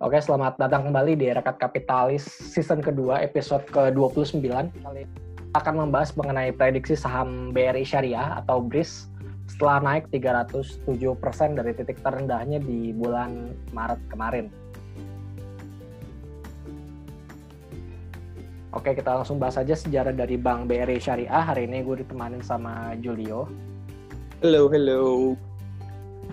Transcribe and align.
Oke, 0.00 0.16
selamat 0.16 0.56
datang 0.56 0.88
kembali 0.88 1.12
di 1.12 1.28
Rekat 1.28 1.60
Kapitalis 1.60 2.24
season 2.24 2.80
kedua, 2.80 3.20
episode 3.20 3.68
ke-29. 3.68 4.48
Kali 4.80 5.04
akan 5.52 5.74
membahas 5.76 6.16
mengenai 6.16 6.56
prediksi 6.56 6.96
saham 6.96 7.52
BRI 7.52 7.84
Syariah 7.84 8.40
atau 8.40 8.64
BRIS 8.64 9.12
setelah 9.44 9.84
naik 9.84 10.08
307% 10.08 10.88
dari 11.52 11.76
titik 11.76 12.00
terendahnya 12.00 12.64
di 12.64 12.96
bulan 12.96 13.52
Maret 13.76 14.00
kemarin. 14.08 14.48
Oke, 18.72 18.96
kita 18.96 19.20
langsung 19.20 19.36
bahas 19.36 19.60
aja 19.60 19.76
sejarah 19.76 20.16
dari 20.16 20.40
Bank 20.40 20.64
BRI 20.64 20.96
Syariah. 20.96 21.44
Hari 21.44 21.68
ini 21.68 21.84
gue 21.84 22.00
ditemanin 22.00 22.40
sama 22.40 22.96
Julio. 23.04 23.52
Halo, 24.40 24.64
halo. 24.72 25.36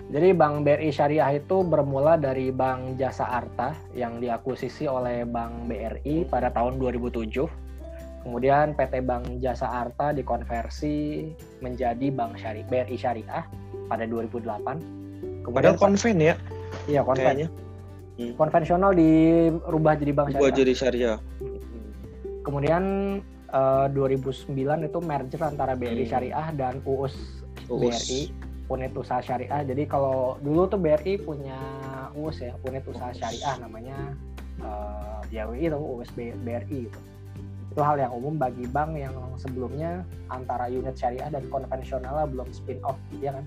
Jadi 0.08 0.32
Bank 0.32 0.64
BRI 0.64 0.88
Syariah 0.88 1.36
itu 1.36 1.60
bermula 1.60 2.16
dari 2.16 2.48
Bank 2.48 2.96
Jasa 2.96 3.28
Arta 3.28 3.76
yang 3.92 4.24
diakuisisi 4.24 4.88
oleh 4.88 5.28
Bank 5.28 5.68
BRI 5.68 6.24
pada 6.24 6.48
tahun 6.48 6.80
2007. 6.80 7.44
Kemudian 8.24 8.72
PT 8.72 9.04
Bank 9.04 9.28
Jasa 9.44 9.68
Arta 9.68 10.16
dikonversi 10.16 11.28
menjadi 11.60 12.08
Bank 12.08 12.40
Syari 12.40 12.64
BRI 12.64 12.96
Syariah 12.96 13.44
pada 13.92 14.08
2008. 14.08 15.44
Kemudian 15.44 15.52
Padahal 15.52 15.76
konven 15.76 16.16
ya? 16.16 16.34
Iya 16.88 17.04
konven. 17.04 17.52
Hmm. 18.16 18.32
Konvensional 18.40 18.96
dirubah 18.96 19.92
jadi 20.00 20.12
Bank 20.16 20.32
Syariah. 20.32 20.56
jadi 20.56 20.72
Syariah. 20.72 21.18
Kemudian 22.48 22.84
uh, 23.52 23.92
eh, 23.92 24.16
2009 24.16 24.56
itu 24.88 24.98
merger 25.04 25.40
antara 25.44 25.76
BRI 25.76 26.08
hmm. 26.08 26.12
Syariah 26.16 26.48
dan 26.56 26.80
UUS, 26.88 27.44
UUS. 27.68 28.08
BRI 28.08 28.47
unit 28.68 28.92
usaha 28.92 29.20
syariah. 29.24 29.64
Jadi 29.64 29.88
kalau 29.88 30.36
dulu 30.44 30.68
tuh 30.68 30.80
BRI 30.80 31.20
punya 31.24 31.56
US 32.16 32.44
ya, 32.44 32.52
unit 32.68 32.84
usaha 32.84 33.10
syariah 33.16 33.56
namanya 33.60 33.96
uh, 34.60 35.20
ya 35.32 35.48
itu 35.56 35.76
US 35.76 36.10
BRI 36.16 36.88
gitu. 36.88 37.00
Itu 37.72 37.80
hal 37.84 38.00
yang 38.00 38.12
umum 38.12 38.36
bagi 38.36 38.64
bank 38.68 38.96
yang 38.96 39.14
sebelumnya 39.40 40.04
antara 40.28 40.68
unit 40.68 40.96
syariah 40.96 41.28
dan 41.32 41.44
konvensional 41.48 42.28
belum 42.28 42.48
spin 42.52 42.80
off, 42.84 42.98
ya 43.20 43.32
kan? 43.32 43.44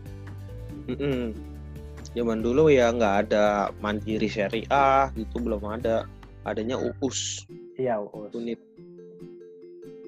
Mm 0.90 0.98
-hmm. 0.98 1.24
Zaman 2.18 2.42
dulu 2.42 2.68
ya 2.74 2.90
nggak 2.92 3.16
ada 3.28 3.70
mandiri 3.80 4.26
syariah, 4.26 5.14
itu 5.14 5.38
belum 5.38 5.62
ada. 5.68 6.10
Adanya 6.42 6.74
UUS. 6.74 7.46
Iya, 7.78 8.02
UUS. 8.02 8.34
Unit 8.34 8.58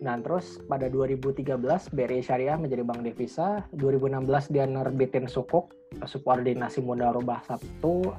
Nah, 0.04 0.20
terus 0.20 0.59
pada 0.68 0.92
2013 0.92 1.64
BRI 1.96 2.20
Syariah 2.20 2.59
menjadi 2.59 2.84
bank 2.84 3.08
devisa, 3.08 3.64
2016 3.72 4.52
dia 4.52 4.68
nerbitin 4.68 5.32
sukuk, 5.32 5.72
subordinasi 6.04 6.84
modal 6.84 7.16
rubah 7.16 7.40
satu, 7.48 8.12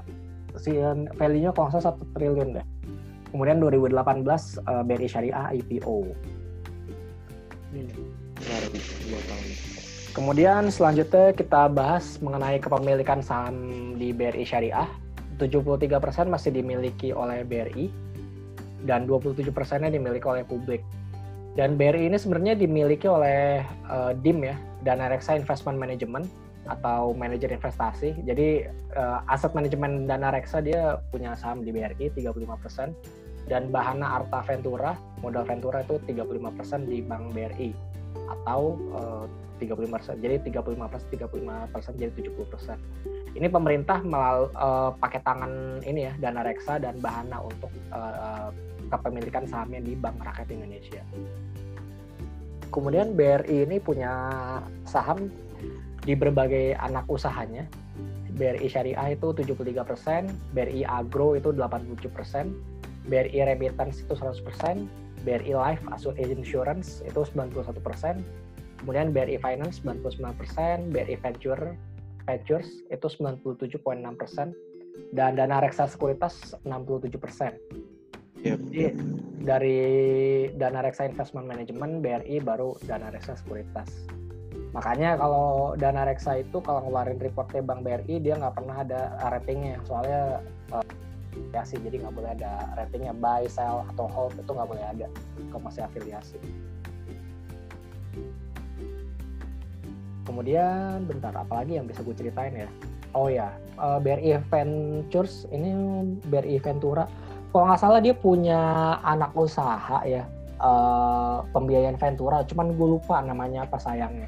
si 0.56 0.72
value-nya 1.20 1.52
kalau 1.52 1.68
nggak 1.68 1.76
salah 1.76 1.92
satu 1.92 2.08
triliun 2.16 2.56
deh. 2.56 2.66
Kemudian 3.28 3.60
2018 3.60 4.00
uh, 4.00 4.80
BRI 4.80 5.08
Syariah 5.12 5.52
IPO. 5.60 6.08
Kemudian 10.16 10.72
selanjutnya 10.72 11.36
kita 11.36 11.68
bahas 11.68 12.16
mengenai 12.24 12.64
kepemilikan 12.64 13.20
saham 13.20 13.92
di 14.00 14.08
BRI 14.16 14.48
Syariah. 14.48 14.88
73% 15.36 16.00
masih 16.32 16.54
dimiliki 16.54 17.12
oleh 17.12 17.44
BRI 17.44 17.92
dan 18.88 19.04
27%-nya 19.04 19.92
dimiliki 19.92 20.24
oleh 20.24 20.46
publik. 20.48 20.80
Dan 21.54 21.78
BRI 21.78 22.10
ini 22.10 22.18
sebenarnya 22.18 22.58
dimiliki 22.58 23.06
oleh 23.06 23.62
uh, 23.86 24.10
DIM 24.10 24.42
ya, 24.42 24.58
Dana 24.82 25.06
Reksa 25.06 25.38
Investment 25.38 25.78
Management 25.78 26.26
atau 26.66 27.14
manajer 27.14 27.52
investasi. 27.54 28.16
Jadi 28.26 28.66
uh, 28.98 29.22
aset 29.30 29.54
manajemen 29.54 30.10
Dana 30.10 30.34
Reksa 30.34 30.58
dia 30.64 30.98
punya 31.14 31.38
saham 31.38 31.62
di 31.62 31.70
BRI 31.70 32.10
35% 32.10 32.90
dan 33.46 33.68
Bahana 33.68 34.20
Arta 34.20 34.40
Ventura, 34.48 34.96
modal 35.20 35.44
Ventura 35.44 35.84
itu 35.84 36.00
35% 36.08 36.88
di 36.88 37.04
Bank 37.04 37.36
BRI 37.36 37.70
atau 38.42 38.80
uh, 38.96 39.24
35%. 39.60 40.18
Jadi 40.24 40.50
35% 40.50 40.74
35% 41.14 42.00
jadi 42.00 42.12
70%. 42.12 43.38
Ini 43.38 43.46
pemerintah 43.50 44.02
melalui 44.02 44.50
uh, 44.58 44.90
pakai 44.98 45.20
tangan 45.22 45.82
ini 45.86 46.10
ya 46.10 46.12
Dana 46.18 46.42
Reksa 46.42 46.80
dan 46.80 46.98
Bahana 46.98 47.44
untuk 47.44 47.70
uh, 47.92 48.50
kepemilikan 48.90 49.44
sahamnya 49.48 49.80
di 49.80 49.92
Bank 49.96 50.20
Rakyat 50.20 50.48
Indonesia. 50.52 51.02
Kemudian 52.74 53.14
BRI 53.14 53.70
ini 53.70 53.78
punya 53.78 54.10
saham 54.82 55.30
di 56.02 56.12
berbagai 56.18 56.74
anak 56.76 57.06
usahanya. 57.06 57.64
BRI 58.34 58.66
Syariah 58.66 59.14
itu 59.14 59.30
73%, 59.30 60.26
BRI 60.50 60.82
Agro 60.82 61.38
itu 61.38 61.54
87%, 61.54 62.50
BRI 63.06 63.38
Remittance 63.46 64.02
itu 64.02 64.18
100%, 64.18 64.90
BRI 65.22 65.54
Life 65.54 65.82
Insurance 66.18 67.00
itu 67.06 67.22
91%, 67.30 67.54
kemudian 68.82 69.14
BRI 69.14 69.38
Finance 69.38 69.80
99%, 69.86 70.90
BRI 70.90 71.16
Venture 71.22 71.78
Ventures 72.26 72.68
itu 72.90 73.06
97,6%, 73.06 74.50
dan 75.14 75.38
dana 75.38 75.62
reksa 75.62 75.86
sekuritas 75.86 76.58
67%. 76.66 77.93
Yep. 78.44 78.58
Jadi 78.68 78.84
dari 79.44 79.80
dana 80.56 80.84
reksa 80.84 81.08
investment 81.08 81.48
management 81.48 82.04
BRI 82.04 82.44
baru 82.44 82.76
dana 82.84 83.08
reksa 83.08 83.40
sekuritas. 83.40 83.88
Makanya 84.76 85.16
kalau 85.16 85.72
dana 85.80 86.04
reksa 86.04 86.44
itu 86.44 86.60
kalau 86.60 86.84
ngeluarin 86.84 87.16
reportnya 87.16 87.64
Bank 87.64 87.86
BRI 87.86 88.20
dia 88.20 88.34
nggak 88.36 88.54
pernah 88.58 88.82
ada 88.82 89.16
ratingnya 89.32 89.78
soalnya 89.86 90.42
uh, 90.74 90.84
afiliasi 91.34 91.78
jadi 91.82 91.96
nggak 92.04 92.14
boleh 92.14 92.30
ada 92.36 92.52
ratingnya 92.78 93.14
buy, 93.16 93.46
sell 93.46 93.86
atau 93.94 94.06
hold 94.10 94.34
itu 94.34 94.50
nggak 94.50 94.68
boleh 94.68 94.84
ada 94.84 95.06
kalau 95.48 95.62
masih 95.64 95.82
afiliasi. 95.86 96.38
Kemudian 100.24 101.04
bentar 101.06 101.36
apalagi 101.36 101.78
yang 101.78 101.86
bisa 101.86 102.02
gue 102.02 102.16
ceritain 102.16 102.54
ya? 102.54 102.68
Oh 103.14 103.30
ya, 103.30 103.54
uh, 103.78 104.02
BRI 104.02 104.34
Ventures 104.50 105.46
ini 105.54 105.70
BRI 106.26 106.58
Ventura 106.58 107.06
kalau 107.54 107.70
nggak 107.70 107.78
salah 107.86 108.02
dia 108.02 108.18
punya 108.18 108.58
anak 109.06 109.30
usaha 109.38 110.02
ya 110.02 110.26
uh, 110.58 111.46
pembiayaan 111.54 111.94
Ventura. 111.94 112.42
Cuman 112.42 112.74
gue 112.74 112.98
lupa 112.98 113.22
namanya 113.22 113.62
apa 113.62 113.78
sayangnya. 113.78 114.26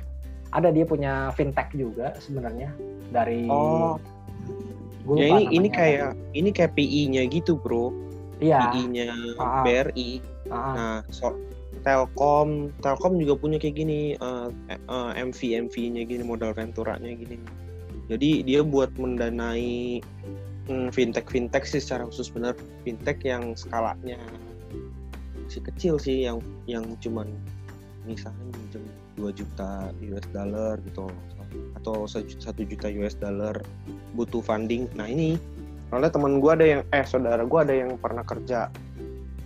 Ada 0.55 0.71
dia 0.71 0.87
punya 0.87 1.35
fintech 1.35 1.75
juga 1.75 2.15
sebenarnya 2.23 2.71
dari 3.11 3.51
oh. 3.51 3.99
Gua 5.03 5.19
ya 5.19 5.27
ini 5.43 5.59
ini 5.59 5.69
kayak 5.71 6.15
ini 6.39 6.55
kayak 6.55 6.79
PI-nya 6.79 7.27
gitu 7.27 7.59
bro. 7.59 7.91
Iya. 8.39 8.71
PI-nya 8.71 9.11
uh, 9.43 9.67
BRI 9.67 10.23
uh, 10.55 10.75
nah 10.79 10.97
so 11.11 11.35
Telkom 11.83 12.75
Telkom 12.79 13.19
juga 13.19 13.39
punya 13.39 13.59
kayak 13.59 13.75
gini 13.75 14.15
uh, 14.23 14.55
uh, 14.87 15.11
MV 15.19 15.39
MV-nya 15.67 16.07
gini 16.07 16.23
modal 16.23 16.55
Ventura-nya 16.55 17.11
gini. 17.11 17.43
Jadi 18.07 18.47
dia 18.47 18.63
buat 18.63 18.95
mendanai 18.95 19.99
hmm, 20.67 20.89
fintech 20.95 21.27
fintech 21.31 21.65
sih 21.67 21.83
secara 21.83 22.07
khusus 22.07 22.31
benar 22.31 22.55
fintech 22.83 23.23
yang 23.23 23.55
skalanya 23.55 24.19
masih 25.47 25.63
kecil 25.63 25.95
sih 25.97 26.27
yang 26.27 26.43
yang 26.67 26.83
cuman 26.99 27.31
misalnya 28.07 28.43
minjem 28.55 28.85
2 29.19 29.31
juta 29.35 29.91
US 30.11 30.27
dollar 30.31 30.79
gitu. 30.83 31.07
Atau 31.79 32.07
satu 32.11 32.63
juta 32.67 32.91
US 33.03 33.15
dollar 33.19 33.63
butuh 34.15 34.43
funding. 34.43 34.91
Nah 34.99 35.07
ini 35.07 35.39
soalnya 35.89 36.11
teman 36.11 36.43
gue 36.43 36.51
ada 36.51 36.67
yang 36.67 36.83
eh 36.91 37.07
saudara 37.07 37.47
gue 37.47 37.61
ada 37.63 37.75
yang 37.75 37.95
pernah 37.99 38.27
kerja 38.27 38.71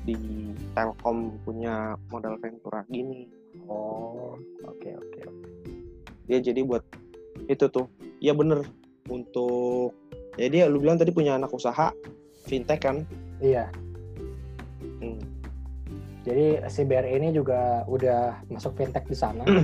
di 0.09 0.17
Telkom 0.73 1.37
punya 1.45 1.95
modal 2.09 2.41
Ventura 2.41 2.81
gini. 2.89 3.29
Oh 3.69 4.37
oke 4.65 4.81
okay, 4.81 4.97
oke. 4.97 5.21
Okay, 5.21 5.25
dia 6.29 6.39
jadi 6.41 6.65
buat 6.65 6.85
itu 7.49 7.69
tuh. 7.69 7.87
Ya 8.25 8.33
bener. 8.33 8.65
Untuk 9.11 9.97
ya 10.39 10.47
dia 10.47 10.65
lu 10.71 10.79
bilang 10.79 10.99
tadi 11.01 11.11
punya 11.11 11.35
anak 11.35 11.51
usaha 11.51 11.91
fintech 12.47 12.83
kan? 12.83 13.07
Iya. 13.41 13.71
Hmm. 15.01 15.17
jadi 16.21 16.61
si 16.69 16.85
BRI 16.85 17.17
ini 17.17 17.33
juga 17.33 17.89
udah 17.89 18.45
masuk 18.53 18.77
fintech 18.77 19.09
di 19.09 19.17
sana. 19.17 19.45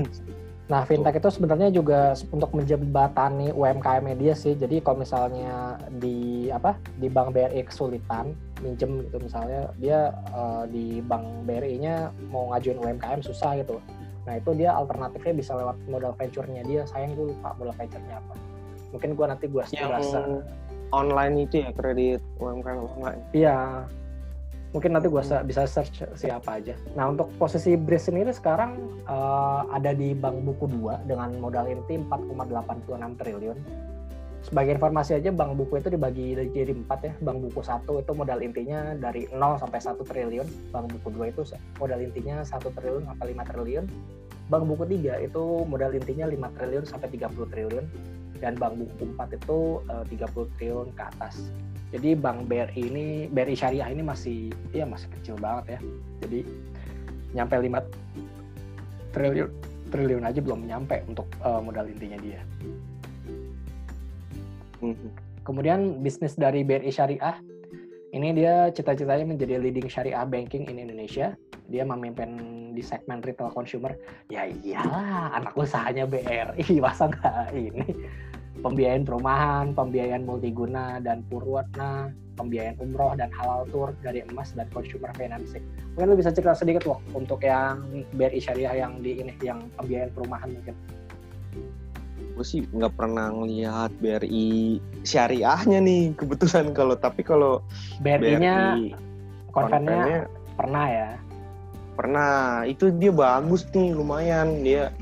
Nah 0.66 0.82
fintech 0.82 1.22
itu 1.22 1.30
sebenarnya 1.30 1.70
juga 1.70 2.10
untuk 2.34 2.50
menjembatani 2.50 3.54
UMKM 3.54 4.02
media 4.02 4.34
sih. 4.34 4.58
Jadi 4.58 4.82
kalau 4.82 4.98
misalnya 4.98 5.78
di 6.02 6.50
apa 6.50 6.74
di 6.98 7.06
bank 7.06 7.30
BRI 7.30 7.70
kesulitan 7.70 8.34
minjem 8.58 9.06
gitu 9.06 9.22
misalnya 9.22 9.70
dia 9.78 10.10
uh, 10.34 10.66
di 10.66 10.98
bank 11.06 11.46
BRI-nya 11.46 12.10
mau 12.34 12.50
ngajuin 12.50 12.82
UMKM 12.82 13.22
susah 13.22 13.62
gitu. 13.62 13.78
Nah 14.26 14.42
itu 14.42 14.58
dia 14.58 14.74
alternatifnya 14.74 15.38
bisa 15.38 15.54
lewat 15.54 15.78
modal 15.86 16.19
venture-nya 16.19 16.66
dia. 16.66 16.82
Sayang 16.82 17.14
gue 17.14 17.30
lupa 17.30 17.54
modal 17.54 17.76
venture-nya 17.78 18.19
apa 18.19 18.56
mungkin 18.94 19.18
gue 19.18 19.26
nanti 19.26 19.46
gue 19.50 19.62
yang 19.74 20.42
online 20.94 21.48
itu 21.48 21.66
ya 21.66 21.70
kredit 21.74 22.20
UMKM 22.38 22.86
online 22.98 23.20
iya 23.34 23.86
mungkin 24.74 24.92
nanti 24.92 25.08
gue 25.08 25.22
hmm. 25.22 25.46
bisa 25.48 25.64
search 25.64 26.04
siapa 26.14 26.60
aja 26.60 26.74
nah 26.94 27.08
untuk 27.08 27.32
posisi 27.40 27.74
BRIS 27.74 28.12
sendiri 28.12 28.30
sekarang 28.34 28.76
uh, 29.08 29.64
ada 29.72 29.96
di 29.96 30.12
Bank 30.12 30.44
Buku 30.44 30.68
2 30.68 31.08
dengan 31.08 31.32
modal 31.40 31.70
inti 31.70 31.96
4,86 31.96 33.20
triliun 33.20 33.58
sebagai 34.46 34.78
informasi 34.78 35.18
aja 35.18 35.34
bank 35.34 35.58
buku 35.58 35.82
itu 35.82 35.90
dibagi 35.90 36.38
jadi 36.54 36.70
empat 36.70 37.00
ya. 37.02 37.12
Bank 37.18 37.42
buku 37.42 37.66
satu 37.66 37.98
itu 37.98 38.14
modal 38.14 38.38
intinya 38.38 38.94
dari 38.94 39.26
0 39.34 39.58
sampai 39.58 39.82
1 39.82 39.98
triliun. 40.06 40.46
Bank 40.70 40.86
buku 40.94 41.18
dua 41.18 41.34
itu 41.34 41.42
modal 41.82 41.98
intinya 41.98 42.46
1 42.46 42.62
triliun 42.62 43.10
sampai 43.10 43.34
5 43.34 43.42
triliun. 43.50 43.84
Bank 44.46 44.64
buku 44.70 44.86
tiga 44.86 45.18
itu 45.18 45.66
modal 45.66 45.90
intinya 45.98 46.30
5 46.30 46.54
triliun 46.54 46.84
sampai 46.86 47.08
30 47.10 47.50
triliun. 47.50 47.84
Dan 48.38 48.56
bank 48.60 48.76
buku 48.76 49.16
empat 49.16 49.36
itu 49.36 49.80
eh, 49.88 50.02
uh, 50.02 50.26
30 50.28 50.56
triliun 50.56 50.88
ke 50.92 51.02
atas. 51.02 51.52
Jadi 51.94 52.18
bank 52.18 52.50
BRI 52.50 52.82
ini, 52.82 53.06
BRI 53.30 53.54
Syariah 53.54 53.88
ini 53.94 54.02
masih, 54.02 54.50
ya 54.74 54.84
masih 54.84 55.06
kecil 55.20 55.38
banget 55.38 55.78
ya. 55.78 55.80
Jadi 56.26 56.40
nyampe 57.32 57.54
5 57.56 59.14
triliun 59.14 59.50
triliun 59.86 60.24
aja 60.26 60.40
belum 60.42 60.66
nyampe 60.66 60.98
untuk 61.06 61.30
uh, 61.40 61.62
modal 61.62 61.86
intinya 61.86 62.18
dia. 62.20 62.40
Mhm. 64.82 65.10
Kemudian 65.46 66.02
bisnis 66.02 66.34
dari 66.34 66.66
BRI 66.66 66.90
Syariah 66.90 67.38
ini 68.16 68.32
dia 68.32 68.72
cita-citanya 68.72 69.28
menjadi 69.28 69.60
leading 69.60 69.92
syariah 69.92 70.24
banking 70.24 70.64
in 70.72 70.80
Indonesia. 70.80 71.36
Dia 71.66 71.82
memimpin 71.82 72.30
di 72.72 72.82
segmen 72.82 73.22
retail 73.22 73.50
consumer. 73.50 73.94
Ya 74.30 74.46
iyalah, 74.46 75.34
anak 75.34 75.54
usahanya 75.58 76.06
BRI 76.06 76.78
masa 76.84 77.10
nggak 77.10 77.54
ini 77.54 77.86
pembiayaan 78.64 79.04
perumahan, 79.04 79.76
pembiayaan 79.76 80.24
multiguna 80.24 80.98
dan 81.04 81.20
purwana, 81.28 82.10
pembiayaan 82.40 82.80
umroh 82.80 83.12
dan 83.18 83.28
halal 83.34 83.68
tour 83.68 83.92
dari 84.00 84.24
emas 84.32 84.56
dan 84.56 84.66
consumer 84.72 85.12
financing. 85.14 85.64
Mungkin 85.94 86.08
lu 86.12 86.16
bisa 86.16 86.32
cerita 86.32 86.56
sedikit 86.56 86.88
loh 86.88 87.00
untuk 87.12 87.44
yang 87.44 87.84
BRI 88.16 88.40
Syariah 88.40 88.86
yang 88.86 89.04
di 89.04 89.20
ini 89.20 89.32
yang 89.44 89.69
pembiayaan 89.76 90.10
perumahan 90.14 90.50
mungkin 90.52 90.76
gue 92.36 92.44
sih 92.44 92.60
nggak 92.69 92.92
pernah 93.00 93.32
ngelihat 93.32 93.96
BRI 93.96 94.76
syariahnya 95.08 95.80
nih 95.80 96.12
kebetulan 96.20 96.76
kalau 96.76 96.92
tapi 96.92 97.24
kalau 97.24 97.64
BRI-nya 98.04 98.76
BRI 98.76 98.92
konvennya 99.56 100.28
pernah 100.52 100.84
ya 100.84 101.08
pernah. 101.96 102.62
Itu 102.69 102.93
dia 102.93 103.10
bagus 103.10 103.64
nih 103.72 103.96
lumayan. 103.96 104.60
Dia 104.60 104.93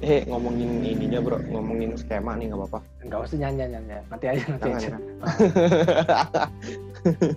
eh 0.00 0.24
ngomongin 0.24 0.82
ininya 0.82 1.20
bro. 1.20 1.38
Ngomongin 1.52 1.94
skema 2.00 2.34
nih 2.40 2.50
nggak 2.50 2.60
apa-apa. 2.64 2.80
Nggak 3.04 3.20
usah 3.28 3.36
nyanyi 3.36 3.64
nyanyi 3.76 3.96
nanti 4.08 4.24
aja 4.26 4.44
nanti 4.48 4.68
aja. 4.72 4.96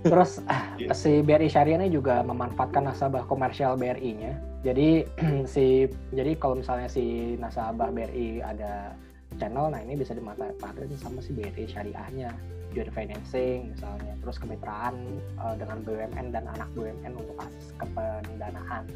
terus 0.04 0.42
yeah. 0.80 0.96
si 1.02 1.22
BRI 1.22 1.48
Syariah 1.48 1.78
ini 1.78 1.94
juga 1.94 2.25
memanfaatkan 2.25 2.92
nasabah 2.92 3.24
komersial 3.30 3.78
BRI-nya 3.78 4.34
jadi 4.66 5.06
si 5.54 5.90
jadi 6.13 6.38
kalau 6.38 6.60
misalnya 6.60 6.90
si 6.90 7.36
nasabah 7.38 7.90
BRI 7.94 8.42
ada 8.42 8.96
channel 9.39 9.72
nah 9.72 9.80
ini 9.80 9.95
bisa 9.95 10.16
dimanfaatkan 10.16 10.92
sama 11.00 11.19
si 11.24 11.31
BRI 11.31 11.69
syariahnya. 11.69 12.33
Joint 12.72 12.92
financing 12.95 13.75
misalnya. 13.75 14.16
Terus 14.24 14.39
kemitraan 14.39 14.95
uh, 15.44 15.56
dengan 15.60 15.83
BUMN 15.83 16.31
dan 16.31 16.48
anak 16.48 16.72
BUMN 16.72 17.19
untuk 17.19 17.36
akses 17.39 17.75
ke 17.75 17.86
pendanaan. 17.92 18.88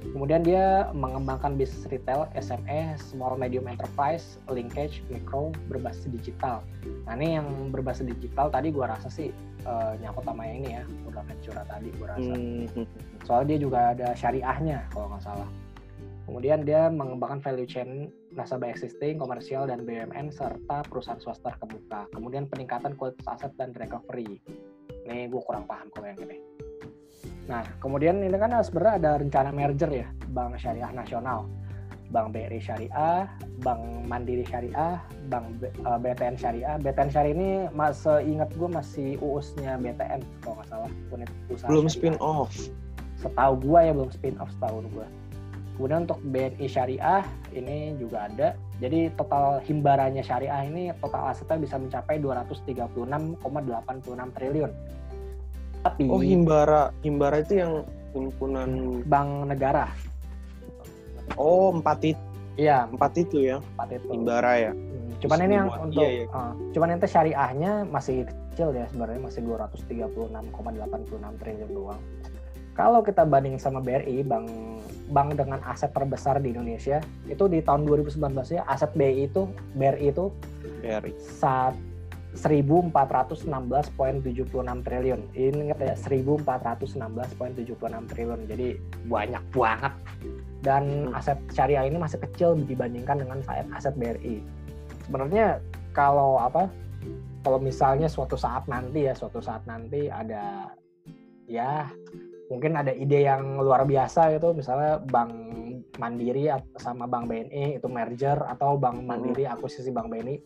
Kemudian 0.00 0.40
dia 0.40 0.88
mengembangkan 0.96 1.60
bisnis 1.60 1.84
retail 1.92 2.24
SME 2.32 2.96
small 2.96 3.36
medium 3.36 3.68
enterprise 3.68 4.40
linkage 4.48 5.04
mikro 5.12 5.52
berbasis 5.68 6.08
digital. 6.08 6.64
Nah 7.04 7.20
ini 7.20 7.36
yang 7.36 7.68
berbasis 7.68 8.08
digital 8.08 8.48
tadi 8.48 8.72
gua 8.72 8.96
rasa 8.96 9.12
sih 9.12 9.28
uh, 9.68 9.92
nyangkut 10.00 10.24
sama 10.24 10.48
ini 10.48 10.80
ya 10.80 10.82
udah 11.04 11.20
ventura 11.28 11.62
tadi 11.68 11.92
gua 12.00 12.16
rasa. 12.16 12.32
Hmm. 12.32 12.88
soalnya 13.28 13.46
dia 13.52 13.58
juga 13.60 13.78
ada 13.92 14.08
syariahnya 14.16 14.78
kalau 14.88 15.12
nggak 15.12 15.22
salah 15.22 15.48
Kemudian 16.30 16.62
dia 16.62 16.86
mengembangkan 16.86 17.42
value 17.42 17.66
chain 17.66 18.06
nasabah 18.38 18.70
existing, 18.70 19.18
komersial, 19.18 19.66
dan 19.66 19.82
BUMN, 19.82 20.30
serta 20.30 20.86
perusahaan 20.86 21.18
swasta 21.18 21.50
terkemuka. 21.50 22.06
Kemudian 22.14 22.46
peningkatan 22.46 22.94
kualitas 22.94 23.26
aset 23.26 23.50
dan 23.58 23.74
recovery. 23.74 24.38
Ini 25.10 25.26
gue 25.26 25.42
kurang 25.42 25.66
paham 25.66 25.90
kalau 25.90 26.06
yang 26.06 26.22
ini. 26.22 26.38
Nah, 27.50 27.66
kemudian 27.82 28.22
ini 28.22 28.38
kan 28.38 28.54
sebenarnya 28.62 28.94
ada 29.02 29.10
rencana 29.18 29.50
merger 29.50 29.90
ya, 29.90 30.06
Bank 30.30 30.54
Syariah 30.54 30.94
Nasional. 30.94 31.50
Bank 32.14 32.30
BRI 32.30 32.62
Syariah, 32.62 33.26
Bank 33.62 33.82
Mandiri 34.06 34.46
Syariah, 34.46 35.02
Bank 35.30 35.62
BTN 35.82 36.34
eh, 36.34 36.38
Syariah. 36.38 36.74
BTN 36.78 37.10
Syariah 37.10 37.34
ini 37.34 37.50
mas 37.74 38.06
ingat 38.06 38.50
gue 38.54 38.70
masih 38.70 39.18
uusnya 39.18 39.78
BTN 39.82 40.22
kalau 40.46 40.62
nggak 40.62 40.68
salah. 40.70 40.90
Unit 41.10 41.30
usaha 41.50 41.70
belum 41.70 41.86
spin 41.90 42.14
off. 42.22 42.54
Setahu 43.18 43.62
gue 43.62 43.78
ya 43.82 43.92
belum 43.94 44.10
spin 44.14 44.38
off 44.42 44.50
setahun 44.58 44.90
gue. 44.90 45.06
Kemudian 45.80 46.04
untuk 46.04 46.20
BNI 46.28 46.66
Syariah 46.68 47.24
ini 47.56 47.96
juga 47.96 48.28
ada. 48.28 48.52
Jadi 48.84 49.08
total 49.16 49.64
himbarannya 49.64 50.20
Syariah 50.20 50.68
ini 50.68 50.92
total 51.00 51.32
asetnya 51.32 51.56
bisa 51.56 51.80
mencapai 51.80 52.20
236,86 52.20 53.40
triliun. 54.36 54.68
Tapi 55.80 56.04
Oh, 56.12 56.20
himbara. 56.20 56.92
Himbara 57.00 57.40
itu 57.40 57.64
yang 57.64 57.88
himpunan 58.12 59.00
bank 59.08 59.48
negara. 59.48 59.88
Oh, 61.40 61.72
empat 61.72 62.04
itu. 62.04 62.20
Iya, 62.60 62.84
empat 62.92 63.16
itu 63.16 63.40
ya. 63.40 63.64
Empat 63.72 63.88
itu. 63.96 64.04
Himbara 64.12 64.52
ya. 64.60 64.72
Hmm, 64.76 65.16
cuman 65.24 65.38
ini 65.48 65.54
yang 65.64 65.68
untuk 65.80 66.04
iya, 66.04 66.08
iya. 66.12 66.26
Uh, 66.28 66.52
cuman 66.76 66.92
itu 67.00 67.08
syariahnya 67.08 67.72
masih 67.88 68.28
kecil 68.28 68.76
ya 68.76 68.84
sebenarnya 68.92 69.20
masih 69.24 69.40
236,86 69.48 71.40
triliun 71.40 71.72
doang. 71.72 72.02
Kalau 72.76 73.00
kita 73.00 73.24
banding 73.24 73.56
sama 73.56 73.80
BRI, 73.80 74.20
bank 74.28 74.44
bank 75.10 75.36
dengan 75.36 75.58
aset 75.66 75.90
terbesar 75.90 76.38
di 76.40 76.54
Indonesia 76.54 77.02
itu 77.26 77.50
di 77.50 77.60
tahun 77.60 77.84
2019 77.86 78.22
ya 78.54 78.62
aset 78.70 78.94
BRI 78.94 79.26
itu 79.26 79.50
BRI 79.74 80.14
itu 80.14 80.30
BRI 80.80 81.12
saat 81.18 81.74
1416,76 82.30 83.90
triliun. 84.86 85.20
Ini 85.34 85.66
ingat 85.66 85.82
ya 85.82 85.98
1416,76 85.98 88.06
triliun. 88.06 88.46
Jadi 88.46 88.78
banyak 89.10 89.42
banget. 89.50 89.90
Dan 90.62 91.10
hmm. 91.10 91.18
aset 91.18 91.42
syariah 91.50 91.90
ini 91.90 91.98
masih 91.98 92.22
kecil 92.22 92.54
dibandingkan 92.54 93.18
dengan 93.18 93.42
aset 93.74 93.98
BRI. 93.98 94.46
Sebenarnya 95.10 95.58
kalau 95.90 96.38
apa? 96.38 96.70
Kalau 97.40 97.56
misalnya 97.56 98.06
suatu 98.06 98.36
saat 98.36 98.68
nanti 98.68 99.08
ya, 99.08 99.16
suatu 99.16 99.40
saat 99.40 99.64
nanti 99.64 100.12
ada 100.12 100.68
ya 101.48 101.88
mungkin 102.50 102.74
ada 102.74 102.90
ide 102.90 103.30
yang 103.30 103.62
luar 103.62 103.86
biasa 103.86 104.34
gitu 104.34 104.50
misalnya 104.50 104.98
Bank 105.06 105.30
Mandiri 106.02 106.50
sama 106.82 107.06
Bank 107.06 107.30
BNI 107.30 107.78
itu 107.78 107.86
merger 107.86 108.36
atau 108.50 108.74
Bank 108.74 108.98
hmm. 108.98 109.06
Mandiri 109.06 109.46
akuisisi 109.46 109.94
Bank 109.94 110.10
BNI 110.10 110.36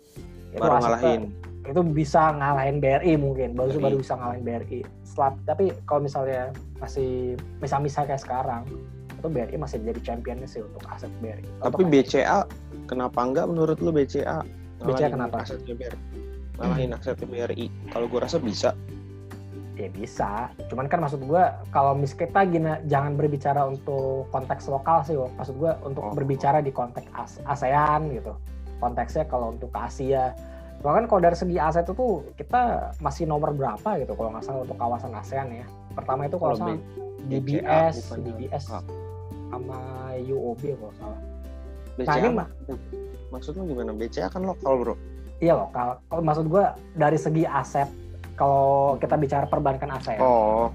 itu 0.54 0.62
baru 0.62 0.78
ngalahin. 0.78 1.34
itu 1.66 1.80
bisa 1.82 2.30
ngalahin 2.36 2.78
BRI 2.78 3.16
mungkin 3.18 3.56
baru 3.56 3.80
baru 3.80 3.96
bisa 3.98 4.14
ngalahin 4.14 4.44
BRI 4.44 4.80
Setelah, 5.02 5.32
tapi 5.48 5.72
kalau 5.88 6.04
misalnya 6.04 6.52
masih 6.78 7.34
misal-misal 7.58 8.06
kayak 8.06 8.22
sekarang 8.22 8.62
itu 9.18 9.26
BRI 9.26 9.56
masih 9.56 9.80
jadi 9.80 10.00
championnya 10.04 10.46
sih 10.46 10.60
untuk 10.60 10.84
aset 10.92 11.10
BRI 11.24 11.48
tapi 11.64 11.82
BCA 11.88 12.44
kenapa 12.86 13.18
enggak 13.24 13.48
menurut 13.48 13.80
lu 13.80 13.90
BCA 13.90 14.44
BCA 14.84 15.08
kenapa? 15.08 15.40
aset 15.42 15.64
BRI 15.64 15.98
ngalahin 16.60 16.92
hmm. 16.92 16.98
aset 17.00 17.16
BRI 17.16 17.66
kalau 17.90 18.06
gue 18.06 18.20
rasa 18.20 18.36
bisa 18.38 18.76
ya 19.74 19.88
bisa. 19.90 20.50
Cuman 20.70 20.86
kan 20.86 21.02
maksud 21.02 21.22
gue 21.26 21.44
kalau 21.74 21.98
mis 21.98 22.14
kita 22.14 22.46
gini 22.46 22.78
jangan 22.86 23.18
berbicara 23.18 23.66
untuk 23.66 24.30
konteks 24.30 24.70
lokal 24.70 25.02
sih 25.02 25.18
maksud 25.18 25.58
gue 25.58 25.72
untuk 25.82 26.02
oh. 26.02 26.14
berbicara 26.14 26.62
di 26.62 26.70
konteks 26.70 27.10
ASEAN 27.46 28.14
gitu. 28.14 28.34
Konteksnya 28.78 29.26
kalau 29.26 29.54
untuk 29.54 29.70
Asia. 29.74 30.34
Cuma 30.82 31.00
kan 31.00 31.08
kalau 31.08 31.20
dari 31.24 31.36
segi 31.38 31.56
aset 31.56 31.88
itu 31.88 32.28
kita 32.36 32.92
masih 33.00 33.24
nomor 33.24 33.56
berapa 33.56 33.96
gitu 34.04 34.12
kalau 34.12 34.36
nggak 34.36 34.44
salah 34.44 34.62
untuk 34.62 34.78
kawasan 34.78 35.12
ASEAN 35.16 35.48
ya. 35.64 35.66
Pertama 35.96 36.28
itu 36.28 36.36
kalau 36.36 36.54
salah 36.54 36.78
DBS 37.24 38.12
DBS 38.20 38.64
oh. 38.70 38.84
sama 39.50 39.80
UOB 40.20 40.62
kalau 40.78 40.94
salah. 41.00 41.20
BCA 41.94 42.10
nah, 42.10 42.18
ini 42.18 42.74
maksudnya 43.30 43.62
gimana? 43.62 43.90
BCA 43.94 44.26
kan 44.26 44.42
lokal 44.42 44.72
bro? 44.82 44.94
Iya 45.38 45.58
lokal. 45.58 45.98
Kalau 46.10 46.22
maksud 46.22 46.46
gue 46.50 46.64
dari 46.98 47.18
segi 47.18 47.42
aset 47.46 47.86
kalau 48.34 48.98
kita 48.98 49.14
bicara 49.18 49.46
perbankan 49.46 49.90
aset. 49.94 50.18
Oh. 50.18 50.70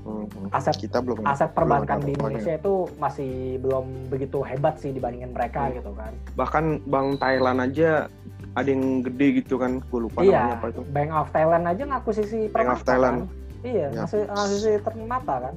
Hmm, 0.00 0.24
aset 0.56 0.80
kita 0.80 1.04
belum 1.04 1.20
aset 1.28 1.52
perbankan 1.52 2.00
belum 2.00 2.08
di 2.08 2.12
Indonesia 2.16 2.56
itu 2.56 2.88
masih 2.96 3.60
belum 3.60 4.08
begitu 4.08 4.40
hebat 4.40 4.80
sih 4.80 4.96
dibandingin 4.96 5.36
mereka 5.36 5.68
hmm. 5.68 5.76
gitu 5.76 5.92
kan. 5.92 6.12
Bahkan 6.40 6.64
Bank 6.88 7.20
Thailand 7.20 7.60
aja 7.60 8.08
ada 8.56 8.66
yang 8.66 9.04
gede 9.06 9.44
gitu 9.44 9.60
kan, 9.60 9.78
gue 9.78 10.00
lupa 10.10 10.24
iya, 10.24 10.50
namanya 10.50 10.56
apa 10.58 10.66
itu. 10.72 10.82
Bank 10.90 11.10
of 11.12 11.28
Thailand 11.30 11.64
aja 11.68 11.82
ngaku 11.84 12.10
sisi 12.16 12.48
Bank 12.48 12.72
of 12.72 12.82
Thailand. 12.82 13.28
Kan? 13.28 13.38
Iya, 13.60 13.86
ya. 13.92 14.04
ngasih 14.08 14.20
sisi 14.56 14.72
ternata 14.80 15.34
kan. 15.50 15.54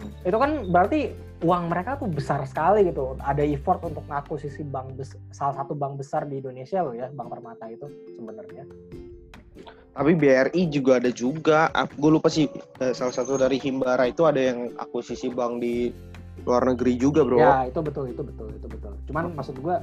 Hmm. 0.00 0.10
Itu 0.24 0.36
kan 0.40 0.50
berarti 0.72 1.00
uang 1.42 1.68
mereka 1.68 1.98
tuh 1.98 2.08
besar 2.08 2.40
sekali 2.46 2.88
gitu. 2.88 3.18
Ada 3.20 3.42
effort 3.44 3.82
untuk 3.82 4.06
ngaku 4.06 4.38
sisi 4.38 4.62
bank 4.62 4.94
salah 5.34 5.54
satu 5.58 5.74
bank 5.74 5.98
besar 5.98 6.24
di 6.24 6.38
Indonesia 6.38 6.80
loh 6.80 6.94
ya, 6.94 7.10
Bank 7.10 7.28
Permata 7.28 7.66
itu 7.68 7.90
sebenarnya. 8.14 8.64
Tapi 9.92 10.16
BRI 10.16 10.72
juga 10.72 10.96
ada 10.96 11.12
juga. 11.12 11.68
Gue 12.00 12.16
lupa 12.16 12.32
sih 12.32 12.48
eh, 12.80 12.96
salah 12.96 13.12
satu 13.12 13.36
dari 13.36 13.60
Himbara 13.60 14.08
itu 14.08 14.24
ada 14.24 14.40
yang 14.40 14.72
akuisisi 14.80 15.28
bank 15.28 15.60
di 15.60 15.92
luar 16.48 16.64
negeri 16.64 16.96
juga, 16.96 17.20
bro. 17.22 17.38
Ya 17.38 17.68
itu 17.68 17.80
betul, 17.84 18.08
itu 18.08 18.24
betul, 18.24 18.48
itu 18.56 18.66
betul. 18.66 18.92
Cuman 19.04 19.36
maksud 19.36 19.60
gue 19.60 19.76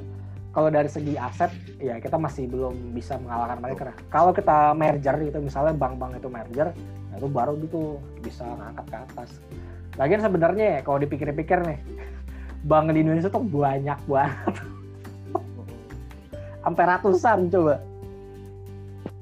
kalau 0.49 0.69
dari 0.73 0.89
segi 0.89 1.13
aset 1.13 1.53
ya 1.77 2.01
kita 2.01 2.17
masih 2.17 2.49
belum 2.49 2.73
bisa 2.97 3.21
mengalahkan 3.21 3.61
mereka. 3.61 3.93
Kalau 4.09 4.33
kita 4.33 4.73
merger 4.73 5.13
gitu 5.21 5.37
misalnya 5.45 5.77
bank-bank 5.77 6.17
itu 6.17 6.29
merger, 6.29 6.73
nah 7.13 7.15
itu 7.21 7.27
baru 7.29 7.53
gitu 7.61 8.01
bisa 8.25 8.49
ngangkat 8.49 8.85
ke 8.89 8.97
atas. 8.97 9.29
Lagian 10.01 10.21
sebenarnya 10.25 10.65
ya 10.65 10.79
kalau 10.81 10.97
dipikir-pikir 10.97 11.61
nih, 11.69 11.79
bank 12.69 12.89
di 12.89 13.05
Indonesia 13.05 13.29
tuh 13.29 13.45
banyak 13.45 13.99
banget. 14.09 14.55
Sampai 16.65 16.83
ratusan 16.97 17.53
coba. 17.53 17.88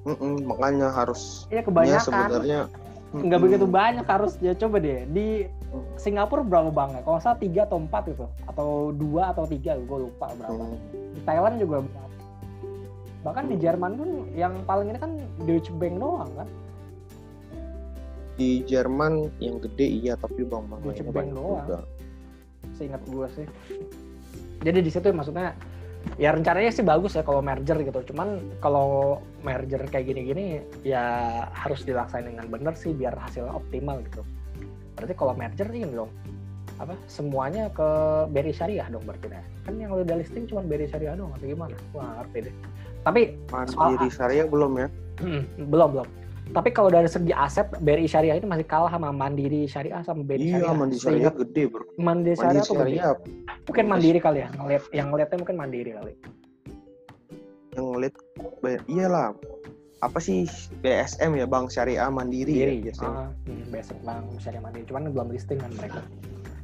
Mm 0.08 0.16
-mm, 0.16 0.36
makanya 0.48 0.88
harus 0.96 1.44
Iya 1.52 1.62
kebanyakan. 1.68 2.06
sebenarnya 2.08 2.62
nggak 3.08 3.40
begitu 3.40 3.64
banyak 3.64 4.04
harusnya 4.04 4.52
coba 4.60 4.84
deh 4.84 5.08
di 5.16 5.48
Singapura 6.00 6.44
berapa 6.44 6.72
bank 6.72 6.92
ya? 6.96 7.02
Kalau 7.04 7.20
salah 7.20 7.40
tiga 7.40 7.62
atau 7.68 7.80
empat 7.80 8.04
itu 8.12 8.26
atau 8.48 8.92
dua 8.96 9.36
atau 9.36 9.44
tiga 9.48 9.76
gue 9.80 9.98
lupa 10.08 10.32
berapa. 10.36 10.64
Hmm. 10.64 10.80
Di 11.16 11.22
Thailand 11.28 11.56
juga 11.60 11.84
berapa. 11.84 12.08
Bahkan 13.28 13.44
di 13.52 13.56
Jerman 13.60 13.92
pun 14.00 14.10
yang 14.32 14.54
paling 14.64 14.88
ini 14.96 15.00
kan 15.00 15.12
Deutsche 15.44 15.76
Bank 15.76 16.00
doang 16.00 16.32
kan. 16.40 16.48
Di 18.40 18.64
Jerman 18.64 19.28
yang 19.44 19.60
gede 19.60 19.88
iya 19.88 20.14
tapi 20.16 20.48
bank-bank 20.48 20.80
Deutsche 20.88 21.04
Bank 21.08 21.36
doang. 21.36 21.84
Seingat 22.80 23.04
gue 23.08 23.28
sih. 23.36 23.48
Jadi 24.64 24.80
di 24.80 24.92
situ 24.92 25.12
maksudnya 25.12 25.52
ya 26.16 26.32
rencananya 26.32 26.72
sih 26.72 26.88
bagus 26.88 27.20
ya 27.20 27.28
kalau 27.28 27.44
merger 27.44 27.76
gitu. 27.84 28.00
Cuman 28.14 28.40
kalau 28.64 29.20
merger 29.44 29.84
kayak 29.92 30.08
gini-gini 30.08 30.64
ya 30.88 31.04
harus 31.52 31.84
dilaksanain 31.84 32.32
dengan 32.32 32.48
benar 32.48 32.74
sih 32.80 32.96
biar 32.96 33.20
hasilnya 33.20 33.52
optimal 33.52 34.00
gitu. 34.08 34.24
Berarti 34.96 35.14
kalau 35.14 35.34
merger 35.36 35.68
ini 35.76 35.92
dong 35.92 36.12
apa 36.78 36.94
semuanya 37.10 37.74
ke 37.74 37.90
BRI 38.30 38.54
Syariah 38.54 38.86
dong 38.94 39.02
berarti 39.02 39.34
deh 39.34 39.42
kan 39.66 39.74
yang 39.82 39.98
udah 39.98 40.14
listing 40.14 40.46
cuma 40.46 40.62
BRI 40.62 40.86
Syariah 40.86 41.18
dong 41.18 41.34
atau 41.34 41.46
gimana? 41.50 41.74
Wah 41.92 42.22
ngerti 42.22 42.50
deh. 42.50 42.56
Tapi 43.02 43.22
BRI 43.50 44.10
Syariah 44.14 44.48
belum 44.48 44.72
ya? 44.78 44.88
Belum 45.58 45.90
belum 45.98 46.08
tapi 46.54 46.70
kalau 46.72 46.88
dari 46.88 47.10
segi 47.10 47.34
aset 47.36 47.68
BRI 47.84 48.08
Syariah 48.08 48.40
itu 48.40 48.48
masih 48.48 48.68
kalah 48.68 48.92
sama 48.92 49.12
Mandiri 49.12 49.68
Syariah 49.68 50.02
sama 50.04 50.24
BRI 50.24 50.48
iya, 50.48 50.64
Syariah. 50.64 50.64
Iya, 50.64 50.72
Mandiri 50.78 51.00
Syariah 51.02 51.34
gede, 51.36 51.64
Bro. 51.68 51.84
Mandiri 52.00 52.36
Syariah 52.38 52.64
tuh 52.64 52.76
gede. 52.80 53.00
Mungkin 53.68 53.86
Mandiri 53.88 54.20
kali 54.22 54.40
ya, 54.44 54.48
ngeliat 54.56 54.84
yang 54.96 55.08
ngeliatnya 55.12 55.38
mungkin 55.44 55.58
Mandiri 55.58 55.92
kali. 55.96 56.14
Yang 57.76 57.86
ngeliat 57.92 58.16
iyalah. 58.88 59.30
Apa 59.98 60.22
sih 60.22 60.46
BSM 60.86 61.42
ya, 61.42 61.50
Bank 61.50 61.74
Syariah 61.74 62.06
Mandiri 62.14 62.54
Mandiri, 62.54 62.86
ya, 62.86 62.94
ah, 63.02 63.34
hmm, 63.50 63.74
BSM 63.74 63.98
Bank 64.06 64.26
Syariah 64.38 64.62
Mandiri. 64.62 64.86
Cuman 64.86 65.10
belum 65.10 65.34
listing 65.34 65.58
kan 65.58 65.74
mereka. 65.74 66.06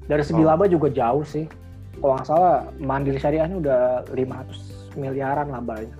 Dari 0.06 0.22
segi 0.22 0.46
oh. 0.46 0.48
laba 0.54 0.70
juga 0.70 0.94
jauh 0.94 1.26
sih. 1.26 1.50
Kalau 1.98 2.14
nggak 2.14 2.30
salah 2.30 2.70
Mandiri 2.78 3.18
Syariah 3.18 3.50
ini 3.50 3.58
udah 3.58 4.06
500 4.14 5.02
miliaran 5.02 5.50
labanya. 5.50 5.98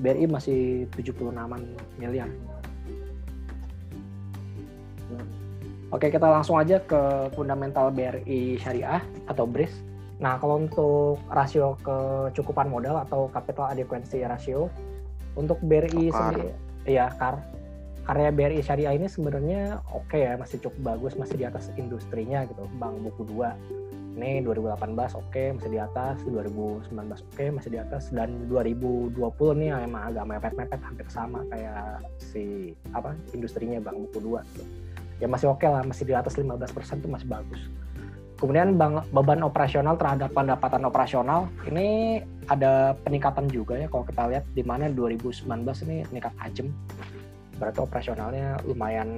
BRI 0.00 0.24
masih 0.24 0.88
76 0.96 1.28
miliar. 2.00 2.32
Oke, 5.90 6.06
kita 6.06 6.22
langsung 6.22 6.54
aja 6.54 6.78
ke 6.78 7.34
fundamental 7.34 7.90
BRI 7.90 8.54
Syariah 8.62 9.02
atau 9.26 9.42
BRIS. 9.42 9.74
Nah, 10.22 10.38
kalau 10.38 10.62
untuk 10.62 11.18
rasio 11.26 11.74
kecukupan 11.82 12.70
modal 12.70 13.02
atau 13.02 13.26
capital 13.26 13.74
adequacy 13.74 14.22
ratio 14.22 14.70
untuk 15.34 15.58
BRI 15.66 16.14
sendiri, 16.14 16.54
ya 16.86 17.10
kar. 17.18 17.42
Karya 18.06 18.30
BRI 18.30 18.62
Syariah 18.62 18.94
ini 18.94 19.06
sebenarnya 19.10 19.82
oke 19.90 20.14
okay 20.14 20.30
ya, 20.30 20.38
masih 20.38 20.62
cukup 20.62 20.94
bagus, 20.94 21.18
masih 21.18 21.42
di 21.42 21.44
atas 21.46 21.74
industrinya 21.74 22.46
gitu. 22.46 22.70
Bank 22.78 22.94
buku 23.06 23.26
2 23.26 24.18
ini 24.18 24.42
2018 24.42 24.74
oke, 25.14 25.30
okay, 25.30 25.54
masih 25.54 25.70
di 25.70 25.78
atas, 25.78 26.18
2019 26.26 26.90
oke, 26.90 27.22
okay, 27.30 27.48
masih 27.50 27.70
di 27.70 27.78
atas. 27.78 28.10
Dan 28.10 28.50
2020 28.50 29.14
nih 29.58 29.70
emang 29.86 30.10
agak 30.10 30.24
mepet-mepet 30.26 30.80
hampir 30.82 31.06
sama 31.10 31.42
kayak 31.50 32.02
si 32.18 32.74
apa 32.94 33.14
industrinya 33.34 33.78
Bank 33.82 34.10
buku 34.10 34.38
2 34.38 34.50
gitu 34.54 34.64
ya 35.20 35.28
masih 35.28 35.52
oke 35.52 35.62
okay 35.62 35.68
lah, 35.68 35.84
masih 35.84 36.08
di 36.08 36.14
atas 36.16 36.34
15% 36.34 37.04
itu 37.04 37.08
masih 37.08 37.28
bagus. 37.28 37.60
Kemudian 38.40 38.80
bang, 38.80 39.04
beban 39.12 39.44
operasional 39.44 40.00
terhadap 40.00 40.32
pendapatan 40.32 40.88
operasional 40.88 41.52
ini 41.68 42.18
ada 42.48 42.96
peningkatan 43.04 43.52
juga 43.52 43.76
ya 43.76 43.84
kalau 43.92 44.08
kita 44.08 44.32
lihat 44.32 44.44
di 44.56 44.64
mana 44.64 44.88
2019 44.88 45.44
ini 45.84 46.08
meningkat 46.08 46.32
tajam. 46.40 46.72
Berarti 47.60 47.78
operasionalnya 47.84 48.56
lumayan 48.64 49.08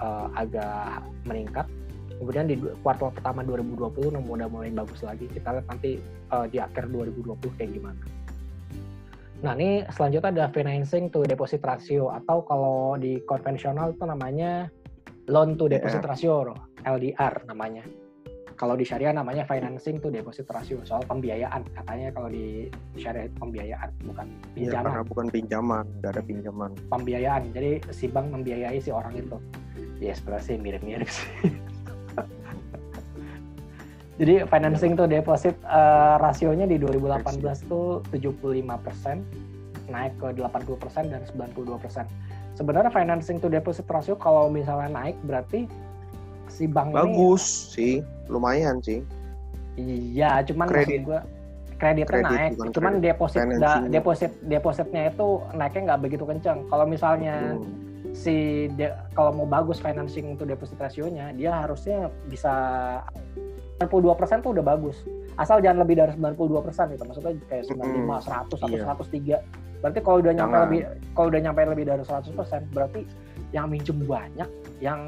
uh, 0.00 0.32
agak 0.32 1.04
meningkat. 1.28 1.68
Kemudian 2.16 2.48
di 2.48 2.56
kuartal 2.80 3.12
pertama 3.12 3.44
2020 3.44 4.08
udah 4.08 4.48
mulai 4.48 4.72
bagus 4.72 5.04
lagi. 5.04 5.28
Kita 5.28 5.52
lihat 5.52 5.68
nanti 5.68 6.00
uh, 6.32 6.48
di 6.48 6.56
akhir 6.56 6.88
2020 6.88 7.58
kayak 7.60 7.76
gimana. 7.76 8.00
Nah, 9.42 9.58
ini 9.58 9.82
selanjutnya 9.90 10.30
ada 10.30 10.46
financing 10.54 11.10
to 11.10 11.26
deposit 11.26 11.60
ratio 11.60 12.14
atau 12.14 12.46
kalau 12.46 12.94
di 12.94 13.20
konvensional 13.26 13.90
itu 13.92 14.06
namanya 14.06 14.70
loan 15.30 15.54
to 15.54 15.70
deposit 15.70 16.02
yeah. 16.02 16.10
ratio 16.10 16.54
LDR 16.82 17.34
namanya. 17.46 17.84
Kalau 18.52 18.78
di 18.78 18.86
syariah 18.86 19.10
namanya 19.10 19.42
financing 19.42 19.98
to 19.98 20.10
deposit 20.10 20.46
ratio 20.50 20.78
soal 20.86 21.02
pembiayaan. 21.06 21.66
Katanya 21.74 22.14
kalau 22.14 22.30
di 22.30 22.70
syariah 22.94 23.26
pembiayaan 23.38 23.90
bukan 24.06 24.26
iya, 24.54 24.70
pinjaman. 24.70 24.90
ya, 24.90 25.02
bukan 25.02 25.26
pinjaman 25.30 25.84
nggak 25.98 26.12
ada 26.14 26.22
pinjaman. 26.22 26.70
Pembiayaan. 26.90 27.42
Jadi 27.50 27.70
si 27.90 28.06
bank 28.06 28.30
membiayai 28.30 28.78
si 28.78 28.90
orang 28.94 29.18
itu. 29.18 29.38
Ya 29.98 30.14
sebenarnya 30.14 30.46
sih 30.46 30.56
mirip-mirip 30.58 31.10
sih. 31.10 31.30
Jadi 34.22 34.46
financing 34.46 34.94
to 34.94 35.10
deposit 35.10 35.56
uh, 35.66 36.20
rasionya 36.20 36.68
di 36.68 36.78
2018 36.78 37.42
tuh 37.66 38.04
75 38.14 38.84
persen 38.84 39.26
naik 39.90 40.14
ke 40.20 40.30
80 40.38 40.78
persen 40.78 41.04
dan 41.10 41.26
92 41.26 41.82
persen 41.82 42.06
sebenarnya 42.62 42.94
financing 42.94 43.42
to 43.42 43.50
deposit 43.50 43.90
ratio 43.90 44.14
kalau 44.14 44.46
misalnya 44.46 44.86
naik 44.94 45.18
berarti 45.26 45.66
si 46.46 46.70
bank 46.70 46.94
bagus 46.94 47.74
ini, 47.74 47.74
sih 47.74 47.94
lumayan 48.30 48.78
sih 48.78 49.02
iya 49.74 50.38
cuman 50.46 50.70
kredit 50.70 51.02
gua 51.02 51.26
kreditnya 51.82 52.22
kredit, 52.22 52.30
naik 52.30 52.50
cuman 52.70 52.92
kredit. 53.02 53.06
deposit 53.10 53.42
da, 53.58 53.72
deposit 53.90 54.32
depositnya 54.46 55.10
itu 55.10 55.42
naiknya 55.58 55.82
nggak 55.90 56.00
begitu 56.06 56.22
kencang 56.22 56.62
kalau 56.70 56.86
misalnya 56.86 57.58
hmm. 57.58 58.14
si 58.14 58.70
de, 58.78 58.94
kalau 59.18 59.34
mau 59.34 59.48
bagus 59.50 59.82
financing 59.82 60.38
to 60.38 60.46
deposit 60.46 60.78
rasionya 60.78 61.34
dia 61.34 61.66
harusnya 61.66 62.14
bisa 62.30 62.54
92% 63.82 64.46
tuh 64.46 64.54
udah 64.54 64.62
bagus 64.62 65.02
asal 65.34 65.58
jangan 65.58 65.82
lebih 65.82 65.98
dari 65.98 66.14
92% 66.14 66.94
gitu 66.94 67.02
maksudnya 67.02 67.34
kayak 67.50 67.64
95, 67.66 67.74
hmm. 67.74 68.10
100 68.22 68.54
atau 68.54 69.34
iya. 69.34 69.42
103 69.42 69.62
Berarti 69.82 69.98
kalau 69.98 70.22
udah 70.22 70.32
nyampe 70.32 70.56
lebih 70.70 70.80
kalau 71.12 71.28
udah 71.28 71.40
nyampe 71.44 71.60
lebih 71.68 71.84
dari 71.88 72.02
100% 72.04 72.32
berarti 72.72 73.04
yang 73.52 73.68
minjem 73.68 74.00
banyak, 74.08 74.48
yang 74.80 75.00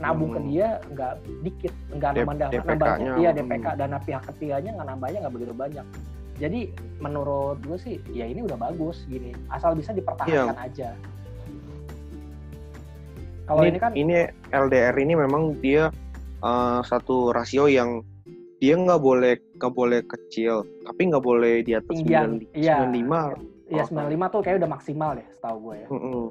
nabung 0.00 0.32
hmm. 0.32 0.36
ke 0.36 0.40
dia 0.48 0.68
nggak 0.88 1.12
dikit, 1.44 1.74
nggak 1.92 2.10
nambah 2.16 2.34
nambahnya, 2.64 3.12
iya 3.20 3.30
DPK 3.36 3.66
hmm. 3.68 3.78
dana 3.78 3.98
pihak 4.00 4.22
ketiganya 4.32 4.70
nggak 4.80 4.88
nambahnya 4.88 5.18
nggak 5.24 5.34
begitu 5.36 5.52
banyak. 5.52 5.86
Jadi 6.40 6.60
menurut 7.04 7.60
gue 7.60 7.76
sih 7.76 7.96
ya 8.16 8.24
ini 8.24 8.40
udah 8.40 8.56
bagus 8.56 9.04
gini, 9.04 9.36
asal 9.52 9.76
bisa 9.76 9.92
dipertahankan 9.92 10.56
iya. 10.56 10.64
aja. 10.64 10.90
Kalau 13.44 13.62
ini, 13.66 13.76
ini 13.76 13.78
kan 13.82 13.92
ini 13.92 14.14
LDR 14.48 14.96
ini 14.96 15.12
memang 15.18 15.60
dia 15.60 15.92
uh, 16.40 16.80
satu 16.80 17.36
rasio 17.36 17.68
yang 17.68 18.00
dia 18.56 18.76
nggak 18.80 19.00
boleh 19.00 19.36
nggak 19.60 19.74
boleh 19.76 20.00
kecil, 20.08 20.64
tapi 20.88 21.12
nggak 21.12 21.24
boleh 21.24 21.60
di 21.60 21.76
atas 21.76 22.00
sembilan 22.00 22.56
iya. 22.56 22.88
lima 22.88 23.36
Iya, 23.70 23.86
95 23.86 24.34
tuh 24.34 24.40
kayak 24.42 24.56
udah 24.60 24.70
maksimal 24.70 25.10
deh, 25.14 25.26
setahu 25.38 25.56
gue 25.70 25.74
ya. 25.86 25.88
Mm 25.88 26.00
-hmm. 26.02 26.24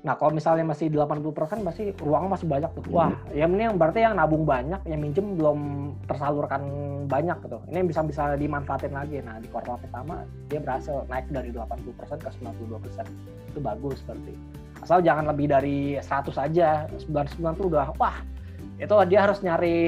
Nah, 0.00 0.14
kalau 0.16 0.32
misalnya 0.32 0.64
masih 0.64 0.88
80% 0.88 1.60
masih 1.66 1.92
ruangnya 2.00 2.30
masih 2.38 2.46
banyak 2.48 2.70
tuh. 2.72 2.84
Wah, 2.94 3.12
ya 3.34 3.44
ini 3.44 3.68
yang 3.68 3.76
berarti 3.76 4.00
yang 4.06 4.16
nabung 4.16 4.46
banyak, 4.46 4.80
yang 4.86 5.00
minjem 5.02 5.36
belum 5.36 5.92
tersalurkan 6.06 6.62
banyak 7.10 7.36
gitu. 7.44 7.58
Ini 7.68 7.76
yang 7.84 7.88
bisa 7.90 8.00
bisa 8.06 8.22
dimanfaatin 8.38 8.94
lagi. 8.94 9.20
Nah, 9.20 9.42
di 9.42 9.50
kuartal 9.50 9.76
pertama 9.82 10.24
dia 10.48 10.62
berhasil 10.62 11.04
naik 11.10 11.28
dari 11.28 11.50
80% 11.52 12.22
ke 12.22 12.30
92%. 12.38 13.50
Itu 13.50 13.58
bagus 13.60 13.98
berarti. 14.06 14.34
Asal 14.80 15.04
jangan 15.04 15.28
lebih 15.28 15.50
dari 15.50 16.00
100 16.00 16.38
aja. 16.38 16.88
99 16.96 17.58
tuh 17.58 17.66
udah 17.68 17.92
wah, 18.00 18.16
itu 18.80 18.94
dia 19.10 19.20
harus 19.28 19.44
nyari 19.44 19.78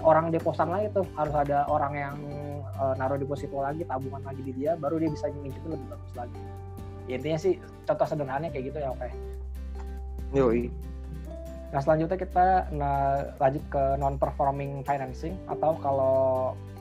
orang 0.00 0.32
deposan 0.32 0.72
lagi 0.72 0.88
tuh. 0.96 1.04
Harus 1.12 1.34
ada 1.34 1.68
orang 1.68 1.92
yang 1.92 2.16
uh, 2.78 2.94
naruh 2.96 3.18
deposito 3.18 3.58
lagi 3.58 3.82
tabungan 3.84 4.22
lagi 4.22 4.40
di 4.46 4.52
dia 4.54 4.78
baru 4.78 5.02
dia 5.02 5.10
bisa 5.10 5.28
minjem 5.42 5.60
lebih 5.66 5.86
bagus 5.90 6.12
lagi 6.14 6.38
ya, 7.10 7.14
intinya 7.18 7.38
sih 7.38 7.54
contoh 7.84 8.06
sederhananya 8.06 8.48
kayak 8.54 8.72
gitu 8.72 8.78
ya 8.80 8.90
oke 8.94 9.08
Yoi. 10.36 10.68
Nah 11.68 11.80
selanjutnya 11.84 12.16
kita 12.20 12.68
nah, 12.72 13.24
lanjut 13.40 13.64
ke 13.68 13.84
non 14.00 14.16
performing 14.16 14.84
financing 14.84 15.36
atau 15.48 15.76
kalau 15.80 16.16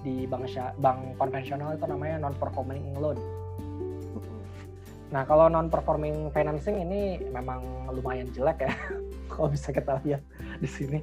di 0.04 0.27
bank 0.27 0.48
bank 0.80 1.00
konvensional 1.20 1.75
itu 1.75 1.86
namanya 1.88 2.27
non 2.27 2.36
performing 2.36 2.96
loan. 3.00 3.20
Nah 5.12 5.24
kalau 5.24 5.48
non 5.48 5.72
performing 5.72 6.32
financing 6.32 6.84
ini 6.84 7.20
memang 7.32 7.88
lumayan 7.92 8.27
jelek 8.32 8.68
ya 8.68 8.74
kalau 9.32 9.48
bisa 9.51 9.72
kita 9.72 10.00
lihat 10.04 10.24
di 10.60 10.68
sini. 10.68 11.00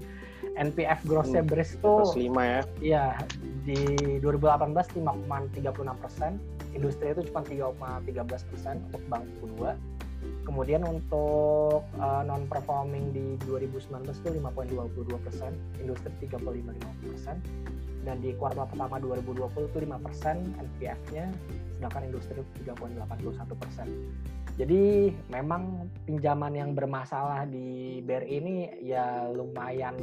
NPF 0.55 1.03
grossnya 1.07 1.43
hmm, 1.43 1.51
BRIS 1.51 1.71
itu 1.79 1.93
5 2.31 2.31
ya. 2.39 2.61
Iya, 2.79 3.05
di 3.67 3.79
2018 4.23 4.71
5,36 5.03 6.03
persen, 6.03 6.39
industri 6.75 7.11
itu 7.11 7.27
cuma 7.31 7.43
3,13 7.43 8.51
persen 8.51 8.75
untuk 8.91 9.03
bank 9.11 9.25
buku 9.39 9.47
dua 9.59 9.73
kemudian 10.45 10.85
untuk 10.85 11.85
uh, 11.97 12.21
eh, 12.21 12.23
non 12.29 12.45
performing 12.49 13.13
di 13.17 13.25
2019 13.49 14.05
itu 14.13 14.29
5,22 14.41 15.25
persen 15.25 15.53
industri 15.81 16.13
3,55 16.29 17.11
persen 17.13 17.37
dan 18.05 18.21
di 18.21 18.37
kuartal 18.37 18.69
pertama 18.69 19.01
2020 19.01 19.73
itu 19.73 19.79
5 19.89 20.05
persen 20.05 20.37
NPF-nya 20.61 21.33
sedangkan 21.81 22.03
industri 22.13 22.41
3,81 22.69 23.57
persen 23.57 23.87
jadi 24.55 25.11
memang 25.35 25.91
pinjaman 26.07 26.55
yang 26.55 26.79
bermasalah 26.79 27.43
di 27.51 27.99
BRI 28.07 28.39
ini 28.39 28.55
ya 28.87 29.27
lumayan 29.35 29.99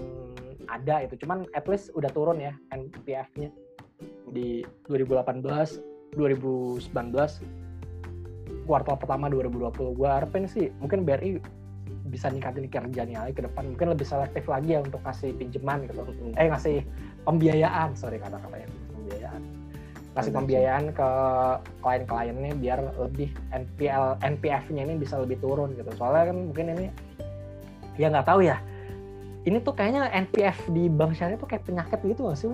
ada 0.68 1.08
itu. 1.08 1.16
Cuman 1.24 1.48
at 1.56 1.64
least 1.72 1.88
udah 1.96 2.12
turun 2.12 2.44
ya 2.44 2.52
NPF-nya 2.76 3.48
di 4.36 4.68
2018, 4.92 5.40
2019, 6.20 6.84
kuartal 8.68 8.96
pertama 9.00 9.32
2020. 9.32 9.96
Gua 9.96 10.20
harapin 10.20 10.44
sih 10.52 10.68
mungkin 10.84 11.08
BRI 11.08 11.40
bisa 12.12 12.28
ningkatin 12.28 12.68
kerjanya 12.68 13.24
lagi 13.24 13.40
ke 13.40 13.48
depan. 13.48 13.72
Mungkin 13.72 13.96
lebih 13.96 14.04
selektif 14.04 14.52
lagi 14.52 14.76
ya 14.76 14.84
untuk 14.84 15.00
kasih 15.08 15.32
pinjaman 15.40 15.88
gitu. 15.88 16.04
Eh 16.36 16.52
ngasih 16.52 16.84
pembiayaan, 17.24 17.96
sorry 17.96 18.20
kata-katanya 18.20 18.81
kasih 20.12 20.36
pembiayaan 20.36 20.92
ke 20.92 21.10
klien-kliennya 21.80 22.52
biar 22.60 22.80
lebih 23.00 23.32
NPL 23.56 24.20
NPF-nya 24.20 24.84
ini 24.84 25.00
bisa 25.00 25.16
lebih 25.16 25.40
turun 25.40 25.72
gitu. 25.80 25.88
Soalnya 25.96 26.36
kan 26.36 26.38
mungkin 26.52 26.66
ini 26.76 26.88
ya 27.96 28.12
nggak 28.12 28.28
tahu 28.28 28.44
ya. 28.44 28.60
Ini 29.48 29.58
tuh 29.64 29.74
kayaknya 29.74 30.12
NPF 30.12 30.70
di 30.70 30.92
bank 30.92 31.18
syariah 31.18 31.40
tuh 31.40 31.50
kayak 31.50 31.66
penyakit 31.66 32.00
gitu 32.06 32.30
gak 32.30 32.38
sih? 32.38 32.52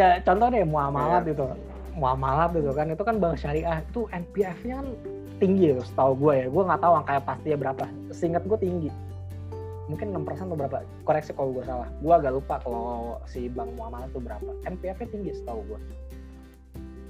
ya 0.00 0.16
contoh 0.24 0.48
deh 0.48 0.64
muamalat 0.64 1.26
yeah. 1.26 1.30
gitu. 1.34 1.44
Muamalat 1.94 2.50
gitu 2.54 2.70
kan 2.72 2.86
itu 2.88 3.02
kan 3.02 3.16
bank 3.18 3.36
syariah 3.36 3.82
itu 3.82 4.06
NPF-nya 4.14 4.80
kan 4.80 4.88
tinggi 5.42 5.74
gitu 5.74 5.82
setahu 5.82 6.14
gue 6.22 6.32
ya. 6.38 6.46
Gue 6.48 6.62
nggak 6.62 6.80
tahu 6.80 6.94
angkanya 7.02 7.22
pastinya 7.26 7.58
berapa. 7.58 7.84
Seingat 8.14 8.46
gue 8.46 8.58
tinggi 8.62 8.90
mungkin 9.84 10.16
6% 10.16 10.48
atau 10.48 10.56
berapa 10.56 10.78
koreksi 11.04 11.36
kalau 11.36 11.52
gue 11.56 11.64
salah. 11.68 11.88
Gue 12.00 12.14
agak 12.16 12.32
lupa 12.32 12.60
kalau 12.64 13.20
si 13.28 13.52
bank 13.52 13.76
muamalah 13.76 14.08
itu 14.08 14.20
berapa. 14.20 14.50
NPF-nya 14.64 15.08
tinggi 15.12 15.32
setahu 15.36 15.60
gue 15.68 15.80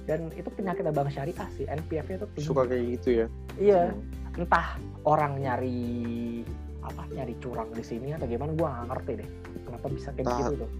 dan 0.05 0.29
itu 0.37 0.49
penyakit 0.53 0.85
bank 0.93 1.09
syariah 1.09 1.49
sih 1.57 1.65
NPF-nya 1.65 2.21
itu 2.21 2.27
tinggi. 2.37 2.47
Suka 2.47 2.63
kayak 2.69 2.83
gitu 2.97 3.09
ya? 3.25 3.27
Iya. 3.57 3.83
Hmm. 3.91 4.13
entah 4.35 4.75
orang 5.07 5.39
nyari 5.39 6.43
apa 6.83 7.07
nyari 7.07 7.39
curang 7.39 7.71
di 7.71 7.79
sini 7.79 8.11
atau 8.11 8.27
gimana 8.27 8.51
gue 8.51 8.67
gak 8.67 8.87
ngerti 8.93 9.11
deh. 9.23 9.29
Kenapa 9.65 9.87
bisa 9.89 10.09
kayak 10.13 10.27
entah, 10.27 10.39
gitu 10.39 10.55
tuh? 10.61 10.71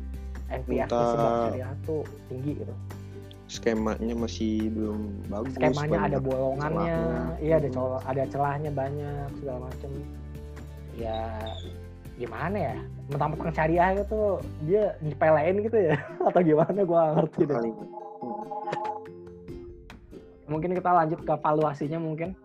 NPF 0.52 0.86
entah, 0.86 1.06
si 1.10 1.16
bank 1.18 1.36
syariah 1.42 1.74
tuh 1.88 2.02
tinggi 2.30 2.52
gitu. 2.62 2.76
Skemanya 3.46 4.14
masih 4.18 4.74
belum 4.74 5.00
bagus 5.30 5.54
skemanya 5.54 6.00
ada 6.10 6.18
bolongannya 6.18 6.98
iya 7.38 7.62
ada 7.62 7.70
celah, 7.70 8.02
ada 8.10 8.24
celahnya 8.26 8.72
banyak 8.74 9.30
segala 9.38 9.70
macam 9.70 9.92
ya 10.98 11.22
gimana 12.16 12.58
ya? 12.58 12.76
Mentang-mentang 13.12 13.54
syariah 13.54 13.90
gitu 14.02 14.40
dia 14.66 14.96
nyepelein 15.04 15.56
gitu 15.64 15.78
ya? 15.78 15.96
Atau 16.28 16.42
gimana? 16.42 16.80
Gue 16.84 16.98
gak 16.98 17.14
ngerti 17.20 17.42
deh. 17.48 17.76
Mungkin 20.46 20.72
kita 20.78 20.90
lanjut 20.94 21.20
ke 21.26 21.34
valuasinya 21.42 22.00
mungkin. 22.00 22.38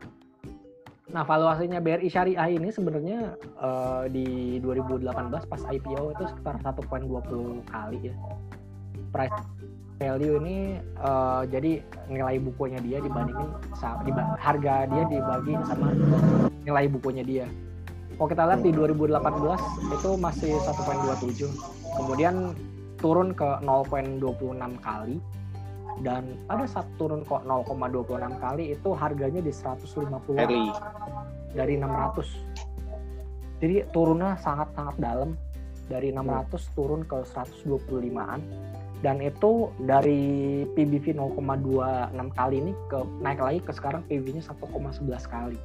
Nah 1.10 1.26
valuasinya 1.26 1.82
BRI 1.82 2.06
Syariah 2.06 2.54
ini 2.54 2.70
sebenarnya 2.70 3.34
uh, 3.58 4.06
di 4.06 4.58
2018 4.62 5.10
pas 5.50 5.62
IPO 5.66 6.14
itu 6.14 6.24
sekitar 6.30 6.54
1.20 6.62 7.66
kali 7.66 7.98
ya. 8.08 8.14
Price 9.10 9.42
value 10.00 10.40
ini 10.40 10.80
uh, 11.02 11.44
jadi 11.44 11.84
nilai 12.08 12.40
bukunya 12.40 12.80
dia 12.80 12.98
dibandingin 13.04 13.52
harga 14.40 14.88
dia 14.88 15.02
dibagi 15.12 15.54
sama 15.68 15.92
nilai 16.64 16.88
bukunya 16.88 17.20
dia 17.20 17.46
kalau 18.20 18.36
kita 18.36 18.44
lihat 18.52 18.60
di 18.60 18.68
2018 18.76 19.96
itu 19.96 20.10
masih 20.20 20.52
1.27 20.60 21.48
kemudian 21.96 22.52
turun 23.00 23.32
ke 23.32 23.48
0.26 23.64 24.60
kali. 24.84 25.16
Dan 26.04 26.36
pada 26.44 26.68
saat 26.68 26.84
turun 27.00 27.24
kok 27.24 27.48
0,26 27.48 28.44
kali 28.44 28.76
itu 28.76 28.88
harganya 28.92 29.40
di 29.40 29.48
150 29.48 30.36
Heli. 30.36 30.68
dari 31.56 31.80
600 31.80 32.60
jadi 33.60 33.88
turunnya 33.88 34.36
sangat-sangat 34.36 34.96
dalam. 35.00 35.32
Dari 35.88 36.12
600 36.12 36.76
turun 36.76 37.02
ke 37.02 37.24
125an 37.24 38.40
dan 39.00 39.16
itu 39.18 39.72
dari 39.80 40.62
PBV 40.76 41.16
0,26 41.16 42.36
kali 42.36 42.56
ini 42.60 42.72
ke 42.92 43.00
naik 43.24 43.40
lagi 43.40 43.58
ke 43.64 43.72
sekarang 43.72 44.04
PBV-nya 44.06 44.44
1,11 44.44 45.08
kali 45.24 45.58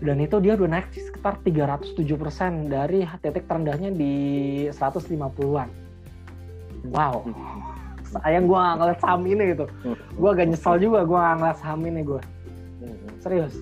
dan 0.00 0.16
itu 0.16 0.36
dia 0.40 0.56
udah 0.56 0.68
naik 0.80 0.88
sekitar 0.96 1.36
307% 1.44 2.72
dari 2.72 3.04
titik 3.20 3.44
terendahnya 3.44 3.92
di 3.92 4.14
150-an. 4.72 5.68
Wow. 6.88 7.28
Sayang 8.08 8.48
gue 8.48 8.56
gak 8.56 8.76
ngeliat 8.80 8.98
saham 9.04 9.22
ini 9.28 9.42
gitu. 9.52 9.68
Gue 10.16 10.28
agak 10.32 10.48
nyesel 10.48 10.80
juga 10.80 11.04
gue 11.04 11.18
gak 11.20 11.36
ngeliat 11.36 11.58
saham 11.60 11.80
ini 11.84 12.00
gue. 12.00 12.20
Serius. 13.20 13.54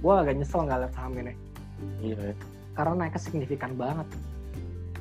Gue 0.00 0.14
agak 0.16 0.40
nyesel 0.40 0.64
gak 0.64 0.80
ngeliat 0.80 0.94
saham 0.96 1.12
ini. 1.20 1.32
Iya. 2.00 2.32
Karena 2.72 2.92
naiknya 3.04 3.20
signifikan 3.20 3.76
banget. 3.76 4.08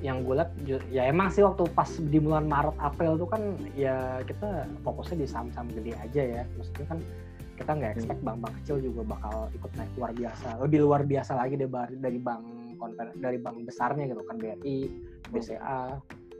Yang 0.03 0.17
gue 0.27 0.35
liat, 0.35 0.51
ya 0.91 1.07
emang 1.07 1.31
sih 1.31 1.45
waktu 1.45 1.71
pas 1.71 1.87
di 1.87 2.19
bulan 2.19 2.51
Maret, 2.51 2.75
April 2.83 3.15
tuh 3.21 3.29
kan 3.31 3.41
ya 3.77 4.19
kita 4.27 4.65
fokusnya 4.83 5.23
di 5.23 5.27
saham-saham 5.29 5.71
gede 5.71 5.95
aja 5.95 6.21
ya. 6.21 6.43
Maksudnya 6.59 6.85
kan 6.91 6.99
kita 7.61 7.71
nggak 7.77 7.91
expect 7.95 8.19
hmm. 8.19 8.27
bank-bank 8.27 8.53
kecil 8.61 8.77
juga 8.81 9.01
bakal 9.05 9.35
ikut 9.53 9.71
naik. 9.77 9.91
Luar 9.95 10.11
biasa. 10.17 10.47
Lebih 10.65 10.79
luar 10.81 11.01
biasa 11.05 11.31
lagi 11.37 11.55
dari 11.55 11.69
dari 12.01 12.19
bank 12.19 12.41
dari 13.21 13.37
bank 13.37 13.55
besarnya 13.63 14.09
gitu 14.09 14.21
kan. 14.25 14.35
BRI, 14.41 14.77
BCA, 15.29 15.81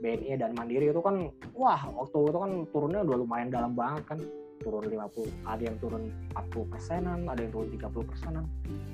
BNI 0.02 0.34
dan 0.34 0.50
Mandiri 0.58 0.90
itu 0.90 1.00
kan 1.00 1.30
wah 1.54 1.80
waktu 1.94 2.18
itu 2.26 2.38
kan 2.42 2.52
turunnya 2.74 3.00
udah 3.06 3.16
lumayan 3.22 3.48
dalam 3.48 3.72
banget 3.78 4.04
kan. 4.10 4.20
Turun 4.62 4.86
50 4.86 5.26
ada 5.42 5.58
yang 5.58 5.74
turun 5.82 6.06
40 6.38 6.70
persenan 6.70 7.26
ada 7.26 7.42
yang 7.42 7.50
turun 7.50 7.68
30 7.74 8.10
persenan. 8.10 8.44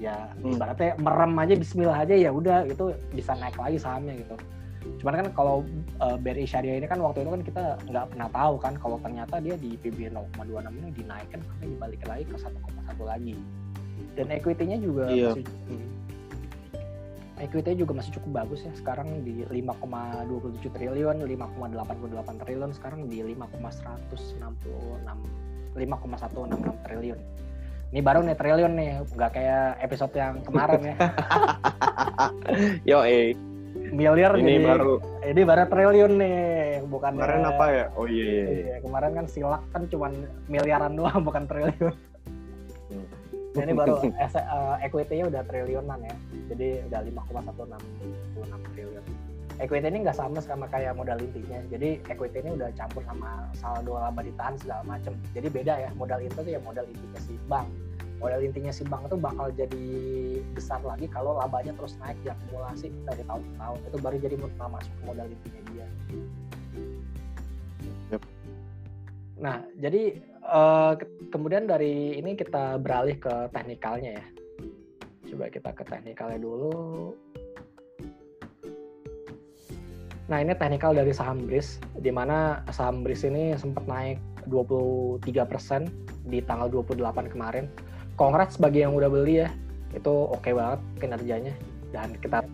Ya 0.00 0.32
hmm. 0.40 0.56
ibaratnya 0.56 0.96
merem 0.96 1.32
aja 1.36 1.54
Bismillah 1.60 1.98
aja 2.08 2.14
ya 2.16 2.30
udah 2.32 2.64
itu 2.64 2.96
bisa 3.12 3.36
naik 3.36 3.56
lagi 3.60 3.76
sahamnya 3.76 4.16
gitu 4.16 4.36
Cuman 4.96 5.14
kan 5.20 5.26
kalau 5.36 5.62
uh, 6.00 6.16
BRI 6.16 6.48
Syariah 6.48 6.80
ini 6.80 6.88
kan 6.88 6.98
waktu 6.98 7.22
itu 7.22 7.30
kan 7.30 7.42
kita 7.44 7.64
nggak 7.86 8.06
pernah 8.16 8.28
tahu 8.32 8.54
kan 8.58 8.74
kalau 8.80 8.96
ternyata 9.04 9.38
dia 9.38 9.54
di 9.60 9.76
PB 9.78 10.10
0,26 10.10 10.80
ini 10.80 10.88
dinaikkan 10.96 11.40
karena 11.44 11.64
dibalik 11.68 12.02
lagi 12.08 12.24
ke 12.26 12.36
1,1 12.40 12.56
lagi. 13.04 13.36
Dan 14.14 14.26
equity-nya 14.34 14.78
juga 14.82 15.10
iya. 15.10 15.30
masih 15.34 15.44
equity 17.38 17.78
juga 17.78 17.94
masih 17.94 18.12
cukup 18.18 18.42
bagus 18.42 18.66
ya 18.66 18.72
sekarang 18.74 19.22
di 19.22 19.46
5,27 19.46 20.74
triliun, 20.74 21.22
5,88 21.22 22.42
triliun 22.42 22.70
sekarang 22.74 23.06
di 23.06 23.22
5,166 23.22 24.42
5,166 25.78 26.84
triliun. 26.86 27.20
Ini 27.88 28.00
baru 28.04 28.20
nih 28.20 28.36
triliun 28.36 28.72
nih, 28.76 28.90
nggak 29.16 29.30
kayak 29.32 29.80
episode 29.80 30.12
yang 30.12 30.42
kemarin 30.44 30.92
ya. 30.92 30.96
Yo 32.90 33.00
eh 33.06 33.32
miliar 33.92 34.32
ini 34.38 34.60
jadi, 34.60 34.66
baru. 34.66 34.94
Ini 35.24 35.40
baru 35.44 35.64
triliun 35.68 36.12
nih 36.18 36.38
bukan 36.86 37.12
kemarin 37.16 37.44
apa 37.44 37.64
ya? 37.70 37.84
Oh 37.94 38.06
iya, 38.06 38.24
iya, 38.24 38.44
iya. 38.44 38.58
iya 38.58 38.76
kemarin 38.84 39.10
kan 39.14 39.26
silak 39.28 39.62
kan 39.72 39.82
cuma 39.88 40.06
miliaran 40.50 40.92
doang 40.96 41.20
bukan 41.28 41.44
triliun. 41.48 41.94
Hmm. 42.88 43.06
nah, 43.52 43.62
ini 43.64 43.72
baru 43.76 43.94
uh, 44.00 44.76
equity-nya 44.80 45.24
udah 45.28 45.42
triliunan 45.46 45.98
ya. 46.02 46.16
Jadi 46.52 46.68
udah 46.88 47.00
5,166 47.04 48.72
triliun. 48.72 49.04
Equity 49.58 49.86
ini 49.90 49.98
nggak 50.06 50.14
sama 50.14 50.38
sama 50.38 50.70
kayak 50.70 50.94
modal 50.94 51.18
intinya. 51.18 51.58
Jadi 51.66 51.98
equity 52.06 52.38
ini 52.46 52.54
udah 52.54 52.70
campur 52.78 53.02
sama 53.02 53.50
saldo 53.58 53.98
laba 53.98 54.22
ditahan 54.22 54.54
segala 54.54 54.86
macem. 54.86 55.18
Jadi 55.34 55.50
beda 55.50 55.74
ya 55.82 55.90
modal 55.98 56.22
inti 56.22 56.38
itu 56.46 56.54
ya 56.54 56.60
modal 56.62 56.86
intinya 56.86 57.20
si 57.26 57.34
bank 57.50 57.66
modal 58.18 58.42
intinya 58.42 58.74
si 58.74 58.82
bank 58.82 59.06
itu 59.06 59.16
bakal 59.18 59.50
jadi 59.54 59.86
besar 60.52 60.82
lagi 60.82 61.06
kalau 61.06 61.38
labanya 61.38 61.70
terus 61.78 61.94
naik 62.02 62.18
diakumulasi 62.26 62.90
dari 63.06 63.22
tahun 63.24 63.42
ke 63.46 63.54
tahun 63.58 63.78
itu 63.86 63.96
baru 64.02 64.16
jadi 64.18 64.36
masuk 64.42 64.92
ke 64.92 65.02
modal 65.06 65.26
intinya 65.30 65.62
dia. 65.70 65.86
Yep. 68.14 68.22
Nah, 69.38 69.56
jadi 69.78 70.02
uh, 70.42 70.92
ke 70.98 71.06
kemudian 71.30 71.70
dari 71.70 72.18
ini 72.18 72.34
kita 72.34 72.82
beralih 72.82 73.14
ke 73.22 73.54
teknikalnya 73.54 74.18
ya. 74.18 74.26
Coba 75.30 75.46
kita 75.52 75.70
ke 75.70 75.82
teknikalnya 75.86 76.38
dulu. 76.42 77.14
Nah, 80.28 80.44
ini 80.44 80.52
teknikal 80.58 80.92
dari 80.92 81.14
saham 81.14 81.48
BRIS, 81.48 81.80
di 82.04 82.12
mana 82.12 82.60
saham 82.68 83.00
BRIS 83.00 83.24
ini 83.24 83.56
sempat 83.56 83.88
naik 83.88 84.20
23% 84.50 85.24
di 86.28 86.44
tanggal 86.44 86.68
28 86.68 87.32
kemarin 87.32 87.64
congrats 88.18 88.58
bagi 88.58 88.82
yang 88.82 88.92
udah 88.92 89.06
beli 89.08 89.46
ya. 89.46 89.48
Itu 89.94 90.34
oke 90.34 90.42
okay 90.42 90.52
banget 90.52 90.80
kinerjanya. 90.98 91.54
Dan 91.94 92.18
kita 92.18 92.44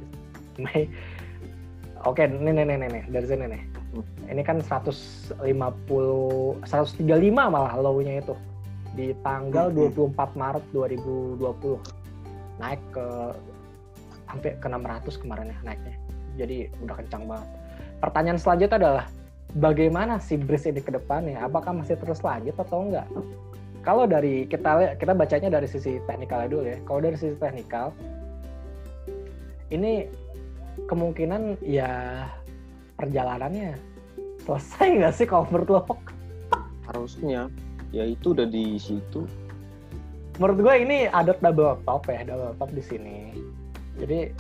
Mei 0.63 0.87
oke 2.05 2.21
okay, 2.21 2.31
nih 2.31 2.53
nih 2.53 2.65
nih 2.69 2.89
nih. 2.93 3.05
Dari 3.11 3.27
sini 3.27 3.45
nih. 3.49 3.63
Ini 4.31 4.43
kan 4.45 4.61
150 4.61 5.41
135 5.41 7.01
malah 7.33 7.75
low-nya 7.81 8.21
itu. 8.21 8.37
Di 8.95 9.11
tanggal 9.27 9.73
hmm. 9.73 9.99
24 10.15 10.39
Maret 10.39 10.65
2020 10.71 11.43
naik 12.63 12.79
ke 12.95 13.35
sampai 14.31 14.55
ke 14.61 14.67
600 14.71 15.19
kemarin 15.19 15.51
ya 15.51 15.59
naiknya. 15.67 15.97
Jadi 16.39 16.57
udah 16.85 16.95
kencang 17.03 17.25
banget. 17.27 17.49
Pertanyaan 17.99 18.39
selanjutnya 18.39 18.79
adalah 18.79 19.07
bagaimana 19.55 20.19
si 20.19 20.35
Breeze 20.35 20.71
ini 20.71 20.83
ke 20.83 20.91
depannya 20.91 21.39
apakah 21.39 21.71
masih 21.71 21.95
terus 21.95 22.19
lanjut 22.27 22.59
atau 22.59 22.91
enggak 22.91 23.07
kalau 23.85 24.09
dari 24.09 24.49
kita 24.49 24.97
kita 24.97 25.13
bacanya 25.13 25.61
dari 25.61 25.69
sisi 25.69 26.01
teknikal 26.09 26.49
dulu 26.49 26.65
ya 26.65 26.81
kalau 26.89 27.05
dari 27.05 27.17
sisi 27.21 27.37
teknikal 27.37 27.93
ini 29.71 30.09
kemungkinan 30.91 31.63
ya 31.63 32.25
perjalanannya 32.99 33.79
selesai 34.45 34.87
nggak 35.01 35.15
sih 35.15 35.27
kalau 35.27 35.49
menurut 35.49 35.69
lo? 35.71 35.81
Harusnya, 36.85 37.49
ya 37.97 38.05
itu 38.05 38.37
udah 38.37 38.45
di 38.45 38.77
situ. 38.77 39.25
Menurut 40.37 40.59
gue 40.61 40.75
ini 40.85 40.99
ada 41.09 41.33
double 41.39 41.81
top 41.89 42.11
ya, 42.13 42.27
double 42.27 42.53
top 42.61 42.71
di 42.75 42.83
sini. 42.85 43.19
Jadi 43.97 44.35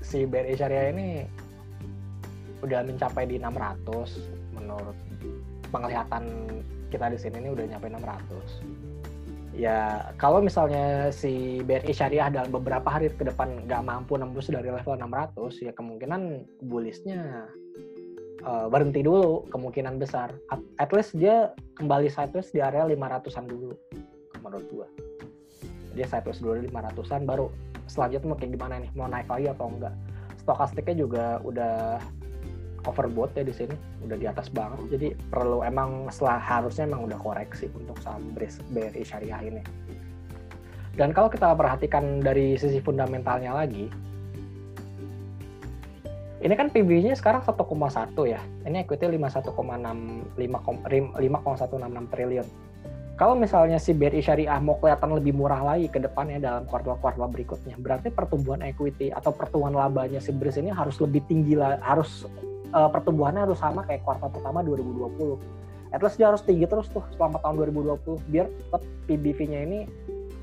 si 0.00 0.24
BRI 0.24 0.54
Syariah 0.56 0.88
ini 0.94 1.08
udah 2.62 2.86
mencapai 2.86 3.26
di 3.26 3.36
600 3.42 4.54
menurut 4.54 4.96
penglihatan 5.74 6.24
kita 6.92 7.08
di 7.08 7.16
sini 7.16 7.40
ini 7.40 7.48
udah 7.56 7.64
nyampe 7.64 7.88
600 7.88 9.56
ya 9.56 10.12
kalau 10.20 10.44
misalnya 10.44 11.08
si 11.12 11.64
BRI 11.64 11.92
Syariah 11.92 12.28
dalam 12.28 12.52
beberapa 12.52 12.88
hari 12.88 13.08
ke 13.12 13.24
depan 13.24 13.64
nggak 13.64 13.82
mampu 13.84 14.20
nembus 14.20 14.52
dari 14.52 14.68
level 14.68 14.96
600 14.96 15.64
ya 15.64 15.72
kemungkinan 15.72 16.44
bullish-nya 16.68 17.48
uh, 18.44 18.66
berhenti 18.68 19.00
dulu 19.02 19.46
kemungkinan 19.50 19.98
besar. 19.98 20.34
At, 20.50 20.60
at 20.78 20.90
least 20.92 21.14
dia 21.16 21.54
kembali 21.78 22.10
sideways 22.10 22.50
di 22.50 22.60
area 22.62 22.86
500-an 22.86 23.44
dulu 23.48 23.72
menurut 24.42 24.66
gua. 24.70 24.86
Dia 25.94 26.06
sideways 26.08 26.42
dulu 26.42 26.58
500-an 26.68 27.22
baru 27.24 27.46
selanjutnya 27.90 28.28
mau 28.30 28.38
kayak 28.38 28.52
gimana 28.56 28.74
nih? 28.82 28.90
Mau 28.94 29.08
naik 29.10 29.28
lagi 29.30 29.46
atau 29.50 29.66
enggak? 29.70 29.94
Stokastiknya 30.42 30.94
juga 31.06 31.24
udah 31.46 32.02
overbought 32.86 33.34
ya 33.38 33.44
di 33.46 33.54
sini, 33.54 33.74
udah 34.02 34.16
di 34.18 34.26
atas 34.26 34.50
banget. 34.50 34.78
Jadi 34.92 35.08
perlu 35.30 35.62
emang 35.62 36.10
setelah 36.10 36.38
harusnya 36.38 36.88
emang 36.90 37.06
udah 37.06 37.18
koreksi 37.20 37.70
untuk 37.74 37.98
saham 38.02 38.34
BRI 38.36 39.02
Syariah 39.02 39.42
ini. 39.42 39.62
Dan 40.92 41.16
kalau 41.16 41.32
kita 41.32 41.56
perhatikan 41.56 42.20
dari 42.20 42.60
sisi 42.60 42.82
fundamentalnya 42.84 43.56
lagi, 43.56 43.88
ini 46.42 46.54
kan 46.58 46.74
PB-nya 46.74 47.14
sekarang 47.14 47.46
1,1 47.46 47.54
ya. 48.26 48.42
Ini 48.66 48.82
equity 48.82 49.06
51,6 49.06 50.36
5,166 50.36 52.12
triliun. 52.12 52.48
Kalau 53.12 53.38
misalnya 53.38 53.78
si 53.78 53.94
BRI 53.94 54.18
Syariah 54.18 54.58
mau 54.58 54.74
kelihatan 54.82 55.14
lebih 55.14 55.36
murah 55.36 55.62
lagi 55.62 55.86
ke 55.86 56.02
depannya 56.02 56.42
dalam 56.42 56.66
kuartal-kuartal 56.66 57.30
berikutnya, 57.30 57.78
berarti 57.78 58.10
pertumbuhan 58.10 58.66
equity 58.66 59.14
atau 59.14 59.30
pertumbuhan 59.30 59.78
labanya 59.78 60.18
si 60.18 60.34
BRIS 60.34 60.58
ini 60.58 60.74
harus 60.74 60.98
lebih 60.98 61.22
tinggi 61.30 61.54
harus 61.60 62.26
uh, 62.72 62.88
pertumbuhannya 62.90 63.46
harus 63.48 63.60
sama 63.60 63.84
kayak 63.86 64.02
kuartal 64.04 64.32
pertama 64.32 64.64
2020. 64.64 65.38
At 65.92 66.00
least 66.00 66.16
dia 66.16 66.32
harus 66.32 66.40
tinggi 66.40 66.64
terus 66.64 66.88
tuh 66.88 67.04
selama 67.16 67.36
tahun 67.44 67.76
2020 67.76 68.32
biar 68.32 68.48
tetap 68.48 68.82
PBV-nya 69.08 69.60
ini 69.68 69.78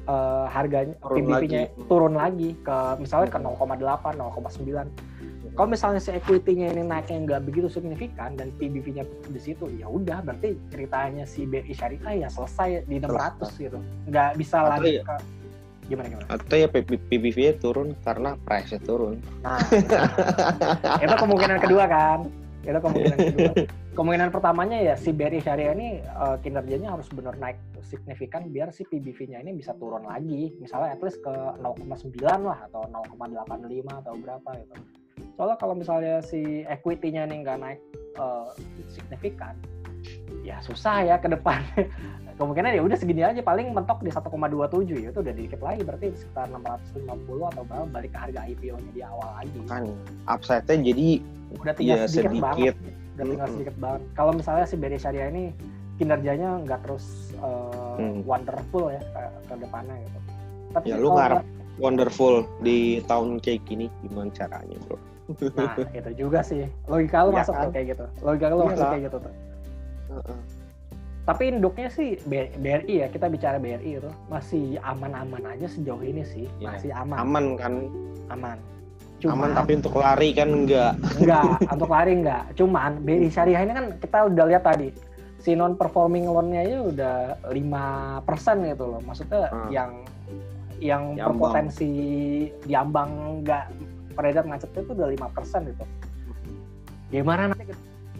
uh, 0.05 0.45
harganya 0.45 0.93
PBV-nya 1.01 1.73
turun 1.89 2.13
lagi 2.13 2.53
ke 2.61 2.77
misalnya 3.01 3.33
ke 3.33 3.39
0,8, 3.41 3.81
0,9 4.13 5.19
kalau 5.59 5.75
misalnya 5.75 5.99
si 5.99 6.15
equity-nya 6.15 6.71
ini 6.71 6.87
naiknya 6.87 7.19
nggak 7.27 7.41
begitu 7.51 7.67
signifikan 7.67 8.31
dan 8.39 8.47
PBV-nya 8.55 9.03
di 9.27 9.41
situ, 9.43 9.67
ya 9.75 9.91
udah 9.91 10.23
berarti 10.23 10.55
ceritanya 10.71 11.27
si 11.27 11.43
BRI 11.43 11.75
Syariah 11.75 12.23
ya 12.23 12.27
selesai 12.31 12.87
di 12.87 12.95
600 13.03 13.59
gitu. 13.59 13.75
Nggak 14.07 14.39
bisa 14.39 14.63
Atau 14.63 14.71
lagi 14.71 14.91
ya, 14.95 15.03
ke 15.03 15.15
gimana 15.89 16.07
gimana? 16.07 16.27
Atau 16.29 16.55
ya 16.55 16.69
PBV-nya 16.69 17.57
turun 17.57 17.97
karena 18.05 18.37
price-nya 18.45 18.79
turun. 18.85 19.17
Nah, 19.41 19.57
nah, 19.89 21.01
itu 21.01 21.15
kemungkinan 21.17 21.57
kedua 21.59 21.83
kan. 21.89 22.19
Itu 22.61 22.79
kemungkinan 22.79 23.17
kedua. 23.17 23.53
Kemungkinan 23.97 24.31
pertamanya 24.31 24.79
ya 24.79 24.95
si 24.95 25.11
BRI 25.11 25.43
Syariah 25.43 25.75
ini 25.75 25.99
uh, 26.15 26.39
kinerjanya 26.39 26.95
harus 26.95 27.11
benar 27.11 27.35
naik 27.35 27.59
signifikan 27.83 28.47
biar 28.47 28.71
si 28.71 28.87
PBV-nya 28.87 29.43
ini 29.43 29.59
bisa 29.59 29.75
turun 29.75 30.07
lagi. 30.07 30.55
Misalnya 30.61 30.95
at 30.95 31.03
least 31.03 31.19
ke 31.19 31.33
0,9 31.59 32.15
lah 32.23 32.63
atau 32.71 32.87
0,85 32.87 33.59
atau 33.91 34.13
berapa 34.23 34.49
gitu 34.55 34.75
soalnya 35.35 35.57
kalau 35.59 35.75
misalnya 35.75 36.19
si 36.23 36.63
equity-nya 36.67 37.27
ini 37.31 37.47
nggak 37.47 37.59
naik 37.63 37.79
uh, 38.19 38.51
signifikan 38.91 39.55
ya 40.43 40.57
susah 40.63 41.05
ya 41.05 41.15
ke 41.19 41.27
depan 41.29 41.61
kemungkinan 42.39 42.71
ya 42.71 42.81
udah 42.81 42.97
segini 42.97 43.21
aja 43.21 43.43
paling 43.43 43.75
mentok 43.75 43.99
di 43.99 44.09
1,27 44.09 44.95
ya 44.95 45.09
itu 45.11 45.19
udah 45.19 45.35
dikit 45.35 45.59
lagi 45.59 45.81
berarti 45.83 46.05
sekitar 46.15 46.47
650 46.55 47.51
atau 47.51 47.63
berapa 47.67 47.85
balik 47.91 48.11
ke 48.15 48.19
harga 48.19 48.41
IPO-nya 48.47 48.91
di 48.95 49.01
awal 49.03 49.29
lagi 49.35 49.59
kan 49.67 49.83
upside-nya 50.31 50.95
jadi 50.95 51.07
udah 51.59 51.73
tinggal 51.75 51.97
ya, 51.99 52.07
sedikit, 52.07 52.31
sedikit 52.31 52.43
banget 52.47 52.75
udah 53.19 53.25
tinggal 53.27 53.47
hmm. 53.47 53.55
sedikit 53.59 53.75
banget 53.75 54.01
kalau 54.15 54.31
misalnya 54.31 54.65
si 54.65 54.75
BD 54.79 54.95
Syariah 54.95 55.29
ini 55.35 55.45
kinerjanya 55.99 56.49
nggak 56.63 56.79
terus 56.87 57.35
uh, 57.43 57.99
hmm. 57.99 58.23
wonderful 58.23 58.87
ya 58.87 59.03
ke, 59.03 59.21
ke 59.51 59.53
depannya 59.59 59.95
gitu 60.07 60.19
tapi 60.71 60.85
ya 60.87 60.95
lu 60.95 61.11
ngarep 61.11 61.43
wonderful 61.75 62.47
di 62.63 63.03
tahun 63.03 63.43
kayak 63.43 63.67
gini 63.67 63.91
gimana 64.07 64.31
caranya 64.31 64.79
bro 64.87 64.95
Nah, 65.29 65.77
itu 65.93 66.25
juga 66.25 66.41
sih. 66.41 66.65
Logika 66.89 67.21
lu 67.21 67.29
ya 67.37 67.45
masuk 67.45 67.53
kan? 67.53 67.69
kayak 67.69 67.85
gitu. 67.93 68.05
Logika 68.25 68.45
lu 68.49 68.65
masuk 68.65 68.81
kayak 68.89 69.03
gitu 69.05 69.17
tuh. 69.21 69.33
Uh-uh. 70.09 70.39
Tapi 71.29 71.53
induknya 71.53 71.93
sih 71.93 72.17
BRI 72.25 73.05
ya, 73.05 73.07
kita 73.13 73.29
bicara 73.29 73.61
BRI 73.61 74.01
itu 74.01 74.11
masih 74.33 74.81
aman-aman 74.81 75.45
aja 75.53 75.69
sejauh 75.69 76.01
ini 76.01 76.25
sih, 76.25 76.49
ya, 76.57 76.73
masih 76.73 76.89
aman. 76.89 77.17
Aman 77.21 77.45
kan? 77.53 77.73
Aman. 78.33 78.57
Cuman, 79.19 79.35
aman 79.35 79.49
tapi 79.53 79.71
untuk 79.77 79.99
lari 79.99 80.33
kan 80.33 80.49
enggak. 80.49 80.97
Enggak, 81.21 81.43
untuk 81.75 81.89
lari 81.91 82.11
enggak. 82.17 82.43
Cuman 82.57 82.91
BRI 83.05 83.29
Syariah 83.29 83.61
ini 83.61 83.73
kan 83.77 83.85
kita 84.01 84.17
udah 84.31 84.45
lihat 84.49 84.63
tadi 84.65 84.89
si 85.39 85.55
non 85.55 85.77
performing 85.77 86.27
loan-nya 86.27 86.65
aja 86.65 86.77
udah 86.83 87.15
lima 87.53 87.85
persen 88.25 88.65
gitu 88.65 88.89
loh. 88.89 89.01
Maksudnya 89.05 89.53
hmm. 89.53 89.69
yang 89.69 89.91
yang 90.79 91.03
diambang. 91.13 91.35
berpotensi 91.35 91.91
diambang 92.65 93.11
enggak 93.43 93.67
peredar 94.15 94.43
macetnya 94.47 94.81
itu 94.83 94.91
udah 94.95 95.09
lima 95.11 95.27
persen 95.31 95.61
gitu 95.67 95.85
gimana 97.09 97.51
nanti 97.51 97.73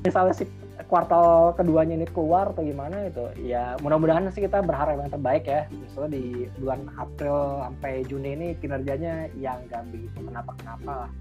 misalnya 0.04 0.34
si 0.36 0.44
kuartal 0.90 1.54
keduanya 1.54 2.02
ini 2.02 2.08
keluar 2.10 2.50
atau 2.50 2.66
gimana 2.66 3.06
itu 3.06 3.30
ya 3.46 3.78
mudah-mudahan 3.86 4.28
sih 4.34 4.42
kita 4.42 4.66
berharap 4.66 4.98
yang 4.98 5.14
terbaik 5.14 5.46
ya. 5.46 5.70
Misalnya 5.70 6.18
di 6.18 6.50
bulan 6.58 6.90
April 6.98 7.62
sampai 7.62 7.94
Juni 8.10 8.30
ini 8.34 8.48
kinerjanya 8.58 9.30
yang 9.38 9.62
gak 9.70 9.86
begitu 9.94 10.18
kenapa-kenapa 10.26 11.06
lah. 11.06 11.12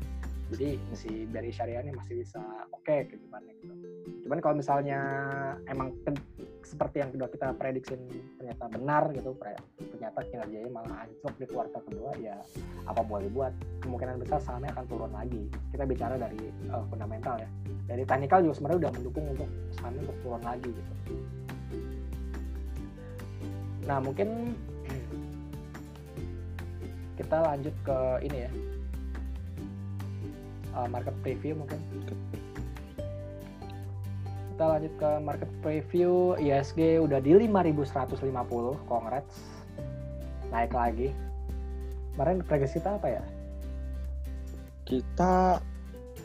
Jadi 0.49 0.81
si 0.97 1.29
dari 1.29 1.53
syariah 1.53 1.85
ini 1.85 1.93
masih 1.93 2.25
bisa 2.25 2.41
oke 2.73 2.89
okay 2.89 3.05
ke 3.05 3.21
depannya 3.21 3.53
gitu 3.61 3.77
cuman 4.29 4.45
kalau 4.45 4.61
misalnya 4.61 5.01
emang 5.73 5.89
seperti 6.69 7.01
yang 7.01 7.09
kedua 7.09 7.33
kita 7.33 7.57
prediksi 7.57 7.97
ternyata 8.37 8.69
benar 8.69 9.09
gitu 9.17 9.33
ternyata 9.81 10.21
kinerjanya 10.29 10.69
malah 10.69 11.09
anjlok 11.09 11.35
di 11.41 11.47
kuartal 11.49 11.81
kedua 11.89 12.13
ya 12.21 12.37
apa 12.89 13.01
boleh 13.05 13.29
buat? 13.33 13.53
Kemungkinan 13.85 14.21
besar 14.21 14.41
sahamnya 14.41 14.73
akan 14.77 14.85
turun 14.89 15.13
lagi. 15.13 15.43
Kita 15.73 15.85
bicara 15.85 16.17
dari 16.17 16.41
uh, 16.73 16.85
fundamental 16.89 17.41
ya. 17.41 17.49
Dari 17.89 18.05
technical 18.05 18.45
juga 18.45 18.55
sebenarnya 18.57 18.79
udah 18.85 18.93
mendukung 18.97 19.25
untuk 19.33 19.49
sahamnya 19.77 20.01
untuk 20.09 20.19
turun 20.25 20.43
lagi 20.45 20.71
gitu. 20.73 20.93
Nah 23.85 23.99
mungkin 24.01 24.29
kita 27.21 27.37
lanjut 27.45 27.75
ke 27.85 27.99
ini 28.25 28.39
ya. 28.45 28.51
Uh, 30.77 30.89
market 30.89 31.17
preview 31.25 31.57
mungkin 31.57 31.81
kita 34.59 34.75
lanjut 34.75 34.95
ke 34.99 35.11
market 35.23 35.51
preview. 35.63 36.35
ISG 36.35 36.99
udah 36.99 37.23
di 37.23 37.31
5150 37.47 38.27
congrats. 38.91 39.39
Naik 40.51 40.75
lagi. 40.75 41.15
Kemarin 42.19 42.43
prediksi 42.43 42.83
kita 42.83 42.99
apa 42.99 43.07
ya? 43.07 43.23
Kita 44.83 45.63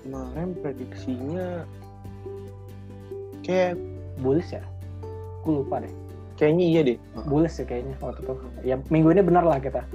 kemarin 0.02 0.58
prediksinya 0.66 1.62
kayak 3.46 3.78
bullish 4.18 4.50
ya? 4.50 4.66
Gue 5.46 5.62
lupa 5.62 5.86
deh. 5.86 5.94
Kayaknya 6.34 6.66
iya 6.66 6.82
deh. 6.90 6.98
Bullish 7.30 7.62
ya 7.62 7.70
kayaknya 7.70 7.94
waktu 8.02 8.26
itu. 8.26 8.34
Ya 8.66 8.82
minggu 8.90 9.14
ini 9.14 9.22
benar 9.22 9.46
lah 9.46 9.62
kita. 9.62 9.86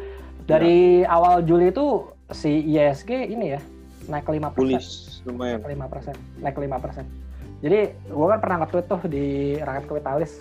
Dari 0.46 1.02
ya. 1.02 1.10
awal 1.10 1.42
Juli 1.42 1.74
itu 1.74 2.06
si 2.30 2.62
ISG 2.70 3.34
ini 3.34 3.58
ya 3.58 3.60
naik 4.06 4.30
5% 4.30 4.54
bullish 4.54 5.18
lumayan. 5.26 5.58
5% 5.58 6.14
naik 6.38 6.54
5% 6.54 7.27
jadi 7.58 7.90
gue 7.90 8.26
kan 8.30 8.38
pernah 8.38 8.56
nge-tweet 8.62 8.86
tuh 8.86 9.02
di 9.10 9.58
Rakyat 9.58 9.84
Kapitalis 9.90 10.38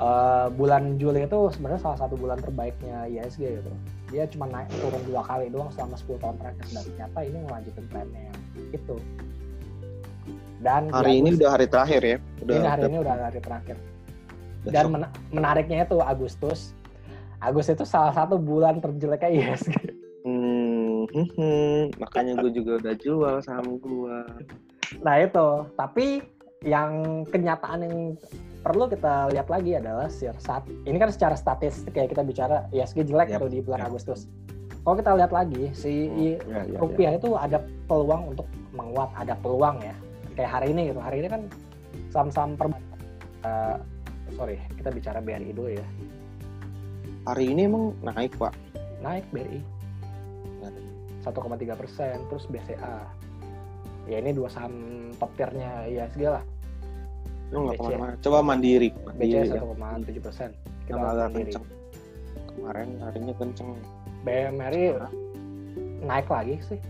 uh, 0.00 0.48
bulan 0.52 0.96
Juli 0.96 1.28
itu 1.28 1.38
sebenarnya 1.52 1.80
salah 1.82 1.98
satu 2.00 2.14
bulan 2.16 2.40
terbaiknya 2.40 3.08
ISG 3.08 3.60
gitu. 3.60 3.72
Dia 4.08 4.24
cuma 4.30 4.46
naik 4.48 4.70
turun 4.80 5.02
dua 5.04 5.20
kali 5.26 5.50
doang 5.50 5.68
selama 5.74 5.98
10 5.98 6.22
tahun 6.22 6.36
terakhir 6.38 6.64
dan 6.70 6.82
ternyata 6.86 7.18
ini 7.26 7.38
melanjutkan 7.42 7.84
trennya 7.90 8.20
yang 8.22 8.38
itu. 8.70 8.96
Dan 10.62 10.82
hari 10.88 11.20
ini 11.20 11.36
udah 11.36 11.50
hari 11.52 11.66
terakhir 11.68 12.00
ya. 12.00 12.16
Udah, 12.40 12.54
ini 12.54 12.66
hari 12.66 12.80
udah, 12.80 12.88
ini 12.88 12.98
udah 13.02 13.14
hari 13.28 13.40
terakhir. 13.42 13.76
Dan 14.66 14.84
men 14.90 15.02
menariknya 15.30 15.84
itu 15.84 15.98
Agustus. 16.00 16.72
Agustus 17.44 17.76
itu 17.76 17.84
salah 17.84 18.16
satu 18.16 18.40
bulan 18.40 18.80
terjeleknya 18.80 19.30
ISG. 19.52 19.74
Hmm, 20.26 21.06
hmm, 21.12 21.28
hmm, 21.38 21.80
makanya 22.02 22.40
gue 22.42 22.50
juga 22.50 22.82
udah 22.82 22.94
jual 22.98 23.34
saham 23.44 23.78
gue. 23.78 24.18
Nah 25.02 25.14
itu, 25.22 25.48
tapi 25.74 26.22
yang 26.64 27.22
kenyataan 27.30 27.86
yang 27.86 27.96
perlu 28.66 28.90
kita 28.90 29.30
lihat 29.30 29.46
lagi 29.46 29.78
adalah 29.78 30.10
saat 30.42 30.66
ini 30.88 30.98
kan 30.98 31.14
secara 31.14 31.38
statistik 31.38 31.94
ya 31.94 32.10
kita 32.10 32.26
bicara 32.26 32.66
ISG 32.74 33.06
jelek 33.06 33.30
yep, 33.30 33.38
tuh 33.38 33.50
di 33.50 33.62
bulan 33.62 33.86
yep. 33.86 33.88
Agustus. 33.94 34.26
Kalau 34.82 34.96
kita 34.98 35.18
lihat 35.18 35.32
lagi 35.34 35.70
si 35.74 36.06
hmm, 36.06 36.18
ya, 36.46 36.62
ya, 36.62 36.78
rupiah 36.78 37.12
ya. 37.14 37.18
itu 37.18 37.30
ada 37.34 37.58
peluang 37.90 38.34
untuk 38.34 38.46
menguat, 38.74 39.10
ada 39.18 39.34
peluang 39.38 39.82
ya. 39.82 39.94
Kayak 40.38 40.50
hari 40.62 40.66
ini 40.74 40.94
gitu. 40.94 41.00
Hari 41.02 41.16
ini 41.22 41.28
kan 41.30 41.42
saham-saham 42.10 42.54
per 42.54 42.66
uh, 43.46 43.78
sorry, 44.34 44.58
kita 44.78 44.90
bicara 44.94 45.18
BRI 45.18 45.50
dulu 45.54 45.74
ya. 45.74 45.86
Hari 47.26 47.50
ini 47.50 47.66
emang 47.66 47.94
naik, 48.02 48.34
Pak. 48.38 48.54
Naik 49.02 49.26
BRI. 49.34 49.58
1,3 51.26 51.74
persen, 51.74 52.22
terus 52.30 52.46
BCA. 52.46 53.02
Ya 54.06 54.22
ini 54.22 54.30
dua 54.30 54.46
saham 54.46 54.74
top 55.18 55.30
tiernya 55.34 55.86
ISG 55.90 56.22
lah. 56.30 56.42
Lu 57.50 57.66
nggak 57.66 57.78
ke 57.78 57.82
mana-mana. 57.82 58.12
Coba 58.22 58.38
mandiri. 58.42 58.90
mandiri 59.02 59.50
BCA 59.50 59.62
1,7 59.62 60.26
persen. 60.26 60.50
Kita 60.86 60.98
agak 60.98 61.28
kenceng. 61.34 61.64
Kemarin 62.54 62.88
harinya 63.02 63.34
kenceng. 63.34 63.68
BMRI 64.22 64.82
naik 66.02 66.26
lagi 66.30 66.58
sih. 66.66 66.80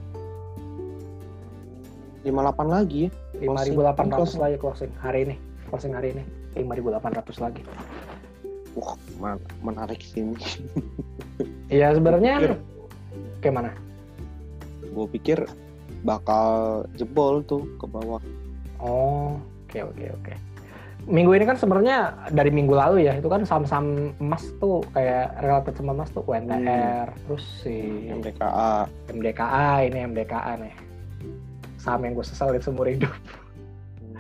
58 2.27 2.33
lagi 2.67 3.07
5800 3.39 4.43
lagi 4.43 4.57
closing 4.59 4.93
hari 4.99 5.19
ini. 5.29 5.37
Closing 5.73 5.93
hari 5.95 6.17
ini. 6.17 6.25
5800 6.59 7.45
lagi. 7.45 7.63
Wah 8.77 9.37
menarik 9.65 10.01
sih 10.05 10.21
ini. 10.21 10.37
Iya 11.67 11.97
sebenarnya 11.97 12.61
kayak 13.43 13.55
mana? 13.57 13.71
gue 14.97 15.07
pikir 15.13 15.39
bakal 16.07 16.47
jebol 16.95 17.43
tuh 17.43 17.67
ke 17.83 17.87
bawah. 17.91 18.23
Oh 18.79 19.35
oke 19.67 19.75
okay, 19.75 19.83
oke 19.83 19.99
okay, 19.99 20.09
oke. 20.15 20.23
Okay 20.23 20.37
minggu 21.07 21.39
ini 21.39 21.47
kan 21.47 21.55
sebenarnya 21.55 22.27
dari 22.35 22.51
minggu 22.51 22.75
lalu 22.75 23.07
ya 23.07 23.15
itu 23.15 23.31
kan 23.31 23.47
saham-saham 23.47 24.11
emas 24.19 24.43
tuh 24.59 24.83
kayak 24.91 25.39
relatif 25.39 25.79
sama 25.79 25.95
emas 25.95 26.11
tuh 26.11 26.27
UNTR 26.27 27.07
hmm. 27.15 27.19
terus 27.31 27.45
si 27.63 28.11
MDKA 28.11 28.91
MDKA 29.15 29.87
ini 29.87 29.99
MDKA 30.03 30.53
nih. 30.67 30.75
Saham 31.79 32.03
yang 32.03 32.19
gue 32.19 32.27
sesal 32.27 32.51
di 32.51 32.59
seumur 32.59 32.91
hidup. 32.91 33.15
Hmm. 34.03 34.19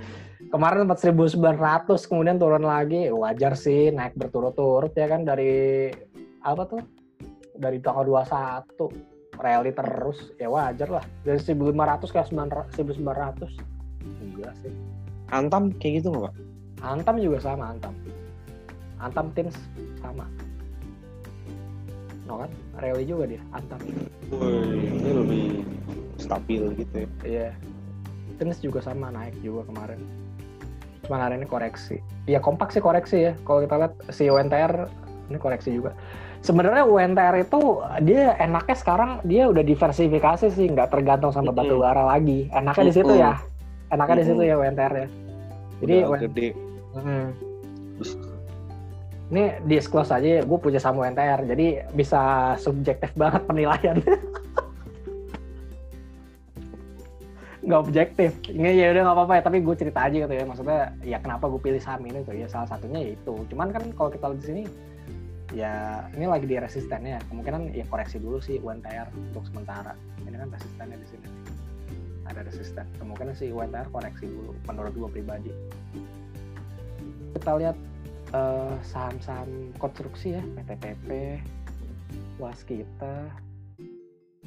kemarin 0.54 0.86
sempat 0.86 0.98
1900 1.02 2.06
kemudian 2.06 2.38
turun 2.38 2.62
lagi. 2.62 3.10
Wajar 3.10 3.58
sih 3.58 3.90
naik 3.90 4.14
berturut-turut 4.14 4.94
ya 4.94 5.10
kan 5.10 5.26
dari 5.26 5.90
apa 6.46 6.62
tuh? 6.70 6.82
Dari 7.58 7.82
tanggal 7.82 8.06
21 8.06 9.15
rally 9.38 9.72
terus 9.72 10.18
ya 10.40 10.48
wajar 10.48 10.88
lah 10.88 11.04
dari 11.22 11.38
1500 11.38 12.02
ke 12.02 12.18
1900 12.32 12.76
iya 14.36 14.50
sih 14.60 14.72
Antam 15.34 15.74
kayak 15.82 16.02
gitu 16.02 16.14
nggak 16.14 16.30
pak? 16.30 16.34
Antam 16.86 17.18
juga 17.18 17.38
sama 17.42 17.74
Antam. 17.74 17.94
Antam 19.02 19.26
Teams 19.34 19.58
sama. 19.98 20.22
No 22.30 22.42
kan? 22.46 22.50
Rally 22.78 23.02
juga 23.02 23.26
dia, 23.34 23.42
Antam. 23.50 23.80
Woi, 24.30 24.86
ini 24.86 25.10
lebih 25.10 25.46
stabil 26.22 26.62
gitu 26.78 26.94
ya. 26.94 27.08
Iya. 27.26 27.50
Teams 28.38 28.58
juga 28.62 28.78
sama 28.86 29.10
naik 29.10 29.34
juga 29.42 29.66
kemarin. 29.66 29.98
Cuma 31.02 31.18
hari 31.18 31.42
ini 31.42 31.46
koreksi. 31.46 31.98
Iya 32.30 32.38
kompak 32.38 32.70
sih 32.70 32.82
koreksi 32.82 33.30
ya. 33.30 33.32
Kalau 33.42 33.66
kita 33.66 33.74
lihat 33.82 33.94
si 34.14 34.30
UNTR 34.30 34.86
ini 35.26 35.38
koreksi 35.42 35.74
juga. 35.74 35.90
Sebenarnya 36.46 36.86
UNTR 36.86 37.42
itu 37.42 37.82
dia 38.06 38.38
enaknya 38.38 38.76
sekarang 38.78 39.10
dia 39.26 39.50
udah 39.50 39.66
diversifikasi 39.66 40.46
sih, 40.54 40.70
nggak 40.70 40.94
tergantung 40.94 41.34
sama 41.34 41.50
batu 41.50 41.82
bara 41.82 42.06
lagi. 42.06 42.46
Enaknya 42.54 42.84
di 42.86 42.94
situ 42.94 43.12
ya. 43.18 43.34
Enaknya 43.90 44.16
di 44.22 44.26
situ 44.30 44.42
ya 44.46 44.54
UNTR 44.54 44.92
ya. 44.94 45.08
Jadi 45.82 45.94
udah 46.06 46.22
gede 46.22 46.48
Hmm. 46.96 47.28
Ini 49.26 49.60
disclose 49.66 50.14
aja, 50.14 50.46
gue 50.46 50.58
punya 50.62 50.80
sama 50.80 51.10
NTR, 51.10 51.44
jadi 51.50 51.90
bisa 51.92 52.54
subjektif 52.62 53.10
banget 53.18 53.42
penilaian. 53.44 53.98
nggak 57.66 57.80
objektif. 57.82 58.30
Ini 58.46 58.78
ya 58.78 58.94
udah 58.94 59.02
nggak 59.02 59.16
apa-apa 59.18 59.34
ya, 59.34 59.42
tapi 59.42 59.58
gue 59.66 59.74
cerita 59.74 60.06
aja 60.06 60.16
gitu 60.22 60.30
ya. 60.30 60.46
Maksudnya 60.46 60.94
ya 61.02 61.18
kenapa 61.18 61.50
gue 61.50 61.58
pilih 61.58 61.82
saham 61.82 62.06
ini 62.06 62.22
tuh 62.22 62.38
ya 62.38 62.46
salah 62.46 62.70
satunya 62.70 63.02
ya 63.02 63.10
itu. 63.18 63.34
Cuman 63.50 63.74
kan 63.74 63.82
kalau 63.98 64.14
kita 64.14 64.30
lihat 64.30 64.38
di 64.38 64.46
sini 64.46 64.62
ya 65.54 66.06
ini 66.14 66.26
lagi 66.26 66.46
di 66.48 66.56
resistennya. 66.58 67.22
Kemungkinan 67.30 67.74
ya 67.74 67.86
koreksi 67.86 68.18
dulu 68.18 68.42
sih 68.42 68.58
UNTR 68.58 69.10
untuk 69.14 69.46
sementara. 69.46 69.94
Ini 70.24 70.34
kan 70.34 70.50
resistennya 70.50 70.96
di 70.98 71.06
sini. 71.06 71.28
Ada 72.26 72.42
resisten. 72.42 72.86
Kemungkinan 72.98 73.34
sih 73.38 73.54
UNTR 73.54 73.86
koreksi 73.94 74.26
dulu 74.26 74.56
menurut 74.66 74.92
gue 74.94 75.10
pribadi 75.20 75.52
kita 77.36 77.52
lihat 77.60 77.76
uh, 78.32 78.74
saham-saham 78.80 79.76
konstruksi 79.76 80.40
ya 80.40 80.42
PTPP 80.56 81.38
Waskita 82.40 83.28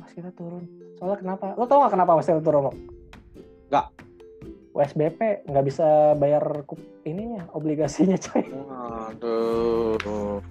Waskita 0.01 0.33
turun 0.33 0.65
soalnya 0.97 1.17
kenapa 1.21 1.45
lo 1.53 1.69
tau 1.69 1.85
gak 1.85 1.93
kenapa 1.93 2.17
Waskita 2.17 2.41
turun 2.41 2.67
lo 2.67 2.73
Gak. 3.69 3.87
WSBP 4.69 5.45
nggak 5.49 5.65
bisa 5.65 6.13
bayar 6.17 6.65
ininya 7.05 7.45
obligasinya 7.53 8.17
coy 8.17 8.45
aduh 9.13 10.41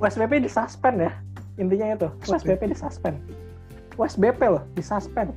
WSBP 0.00 0.32
disuspend 0.44 0.96
ya 1.04 1.12
intinya 1.60 1.86
itu. 1.92 2.08
WSBP 2.24 2.72
disuspend 2.72 3.20
WSBP 4.00 4.40
loh 4.48 4.64
disuspend 4.72 5.36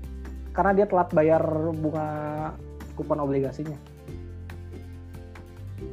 karena 0.56 0.72
dia 0.72 0.86
telat 0.88 1.10
bayar 1.12 1.44
bunga 1.76 2.08
kupon 2.96 3.20
obligasinya. 3.20 3.76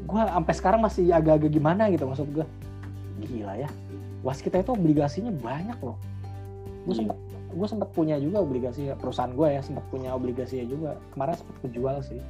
Gue 0.06 0.20
sampai 0.20 0.54
sekarang 0.54 0.80
masih 0.84 1.10
agak-agak 1.10 1.50
gimana 1.50 1.88
gitu 1.90 2.06
maksud 2.06 2.30
gue 2.30 2.46
gila 3.26 3.58
ya. 3.58 3.68
Was 4.22 4.44
kita 4.44 4.60
itu 4.60 4.76
obligasinya 4.76 5.34
banyak 5.34 5.78
loh. 5.82 5.96
Gue 6.86 6.94
hmm. 6.94 7.00
sempet 7.02 7.18
gue 7.50 7.66
sempat 7.66 7.90
punya 7.90 8.14
juga 8.22 8.46
obligasi 8.46 8.94
perusahaan 8.94 9.34
gue 9.34 9.48
ya 9.58 9.60
sempat 9.64 9.82
punya 9.90 10.14
obligasinya 10.14 10.66
juga. 10.70 10.90
Kemarin 11.16 11.34
sempat 11.34 11.56
kejual 11.66 11.96
sih. 12.06 12.20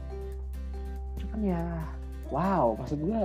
Cuman 1.20 1.40
ya 1.44 1.62
wow 2.30 2.78
maksud 2.78 2.96
gue 3.02 3.20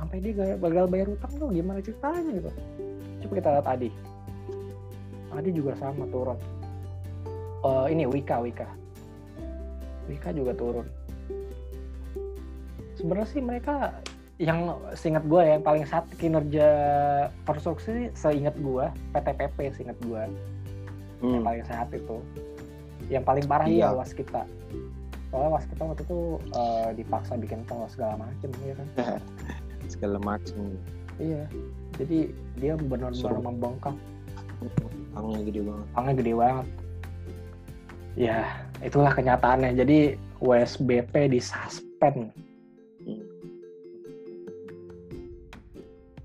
sampai 0.00 0.16
dia 0.24 0.56
gagal 0.56 0.88
bayar 0.88 1.12
utang 1.12 1.32
tuh 1.36 1.52
gimana 1.52 1.84
ceritanya 1.84 2.30
gitu. 2.32 2.50
Coba 3.20 3.32
kita 3.36 3.48
lihat 3.52 3.66
Adi. 3.68 3.90
Adi 5.36 5.50
juga 5.52 5.76
sama 5.76 6.08
turun. 6.08 6.40
Uh, 7.60 7.84
ini 7.92 8.08
Wika 8.08 8.40
Wika. 8.40 8.64
Wika 10.08 10.32
juga 10.32 10.56
turun. 10.56 10.88
Sebenarnya 12.96 13.28
sih 13.28 13.44
mereka 13.44 14.00
yang 14.40 14.72
seingat 14.96 15.20
gue 15.28 15.40
ya, 15.44 15.60
yang 15.60 15.64
paling 15.64 15.84
saat 15.84 16.08
kinerja 16.16 16.68
konstruksi 17.44 18.08
seingat 18.16 18.56
gue 18.56 18.88
PTPP 19.12 19.68
seingat 19.76 20.00
gue 20.00 20.22
hmm. 21.20 21.32
yang 21.36 21.44
paling 21.44 21.64
sehat 21.68 21.88
itu. 21.92 22.16
Yang 23.12 23.24
paling 23.28 23.44
parah 23.44 23.68
iya. 23.68 23.92
ya 23.92 24.00
was 24.00 24.16
kita. 24.16 24.48
Soalnya 25.28 25.60
was 25.60 25.68
kita 25.68 25.82
waktu 25.84 26.02
itu 26.08 26.20
uh, 26.56 26.88
dipaksa 26.96 27.36
bikin 27.36 27.60
tol 27.68 27.84
segala 27.92 28.16
macem 28.16 28.48
ya 28.64 28.74
kan 28.80 28.88
segala 29.90 30.22
macem. 30.22 30.78
Iya. 31.18 31.50
Jadi 31.98 32.30
dia 32.56 32.78
benar-benar 32.78 33.42
membongkak 33.42 33.96
pangnya 35.12 35.40
gede 35.42 35.60
banget. 35.66 35.86
Pangnya 35.92 36.14
gede 36.16 36.32
banget. 36.38 36.66
Ya 38.14 38.38
itulah 38.80 39.12
kenyataannya. 39.12 39.74
Jadi 39.74 39.98
WSBP 40.40 41.34
disuspend. 41.34 42.32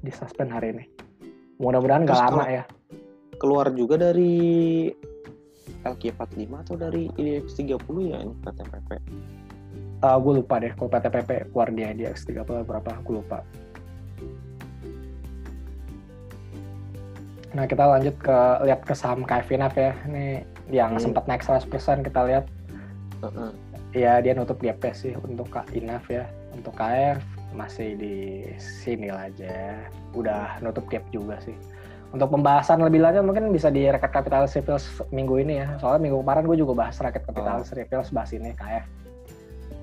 Disuspend 0.06 0.50
hari 0.54 0.78
ini. 0.78 0.86
Mudah-mudahan 1.58 2.06
nggak 2.06 2.22
lama 2.30 2.46
ya. 2.46 2.64
keluar 3.36 3.68
juga 3.76 4.00
dari 4.00 4.88
LQ45 5.84 6.52
atau 6.66 6.76
dari 6.80 7.12
IDX 7.20 7.60
30 7.60 7.76
ya 8.16 8.18
ini 8.24 8.34
PTPP 8.42 8.90
uh, 10.06 10.18
gue 10.22 10.34
lupa 10.46 10.62
deh 10.62 10.72
kalau 10.78 10.90
PTPP 10.94 11.50
keluar 11.50 11.74
di 11.74 11.82
IDX 11.82 12.30
30 12.30 12.46
berapa 12.62 12.92
gue 13.02 13.16
lupa 13.18 13.42
Nah 17.56 17.64
kita 17.64 17.88
lanjut 17.88 18.16
ke 18.20 18.38
lihat 18.68 18.84
ke 18.84 18.92
saham 18.92 19.24
KFINAF 19.24 19.74
ya. 19.80 19.96
Ini 20.12 20.44
yang 20.70 21.00
hmm. 21.00 21.02
sempat 21.02 21.24
naik 21.26 21.42
100% 21.42 21.72
kita 22.04 22.22
lihat. 22.28 22.46
Uh 23.24 23.32
-huh. 23.32 23.52
Ya 23.96 24.20
dia 24.20 24.36
nutup 24.36 24.60
gap 24.60 24.84
sih 24.92 25.16
untuk 25.24 25.48
Kak 25.48 25.72
Inaf 25.72 26.12
ya. 26.12 26.28
Untuk 26.52 26.76
KF 26.76 27.24
masih 27.56 27.96
di 27.96 28.44
sini 28.60 29.08
aja. 29.08 29.80
Udah 30.12 30.60
nutup 30.60 30.84
gap 30.92 31.08
juga 31.10 31.40
sih. 31.42 31.56
untuk 32.16 32.32
pembahasan 32.32 32.80
lebih 32.80 33.04
lanjut 33.04 33.28
mungkin 33.28 33.52
bisa 33.52 33.68
di 33.68 33.92
Raket 33.92 34.08
Capital 34.08 34.48
Reveals 34.48 35.04
minggu 35.12 35.36
ini 35.36 35.60
ya. 35.60 35.76
Soalnya 35.84 36.08
minggu 36.08 36.24
kemarin 36.24 36.48
gue 36.48 36.58
juga 36.64 36.72
bahas 36.72 36.96
Raket 36.96 37.28
Capital 37.28 37.60
oh. 37.60 37.68
Reveals 37.68 38.08
bahas 38.16 38.32
ini 38.32 38.56
KF. 38.56 39.05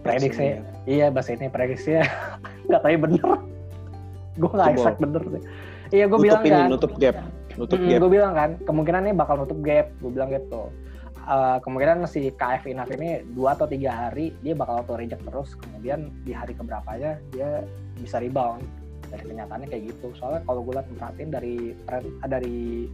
Prediksi, 0.02 0.58
iya 0.90 1.14
bahas 1.14 1.30
ini 1.30 1.46
prediksi 1.46 1.94
ya 1.94 2.04
nggak 2.66 2.82
tahu 2.82 2.98
bener. 2.98 3.28
gue 4.32 4.50
nggak 4.50 4.68
expect 4.74 4.98
bener 4.98 5.22
sih. 5.28 5.42
Iya 5.92 6.04
gue 6.08 6.18
bilang 6.18 6.42
ini, 6.42 6.50
kan. 6.50 6.66
Nutup 6.72 6.92
gap. 6.96 7.16
Nutup 7.60 7.78
mm, 7.78 7.88
gap. 7.92 7.98
Gue 8.00 8.10
bilang 8.10 8.32
kan 8.32 8.50
kemungkinan 8.64 9.00
ini 9.06 9.14
bakal 9.14 9.44
nutup 9.44 9.60
gap. 9.60 9.92
Gue 10.00 10.10
bilang 10.10 10.32
gitu. 10.32 10.72
Uh, 11.22 11.62
kemungkinan 11.62 12.02
si 12.10 12.34
KF 12.34 12.66
Inaf 12.66 12.90
ini 12.90 13.22
dua 13.36 13.54
atau 13.54 13.70
tiga 13.70 13.94
hari 13.94 14.34
dia 14.42 14.58
bakal 14.58 14.82
auto 14.82 14.98
reject 14.98 15.22
terus 15.22 15.54
kemudian 15.54 16.10
di 16.26 16.34
hari 16.34 16.50
keberapanya 16.50 17.22
dia 17.30 17.62
bisa 17.94 18.18
rebound 18.18 18.66
dari 19.06 19.30
kenyataannya 19.30 19.70
kayak 19.70 19.94
gitu 19.94 20.10
soalnya 20.18 20.42
kalau 20.42 20.66
gue 20.66 20.74
lihat 20.74 20.88
perhatiin 20.98 21.30
dari 21.30 21.54
tren 21.86 22.04
ah, 22.26 22.30
dari 22.32 22.90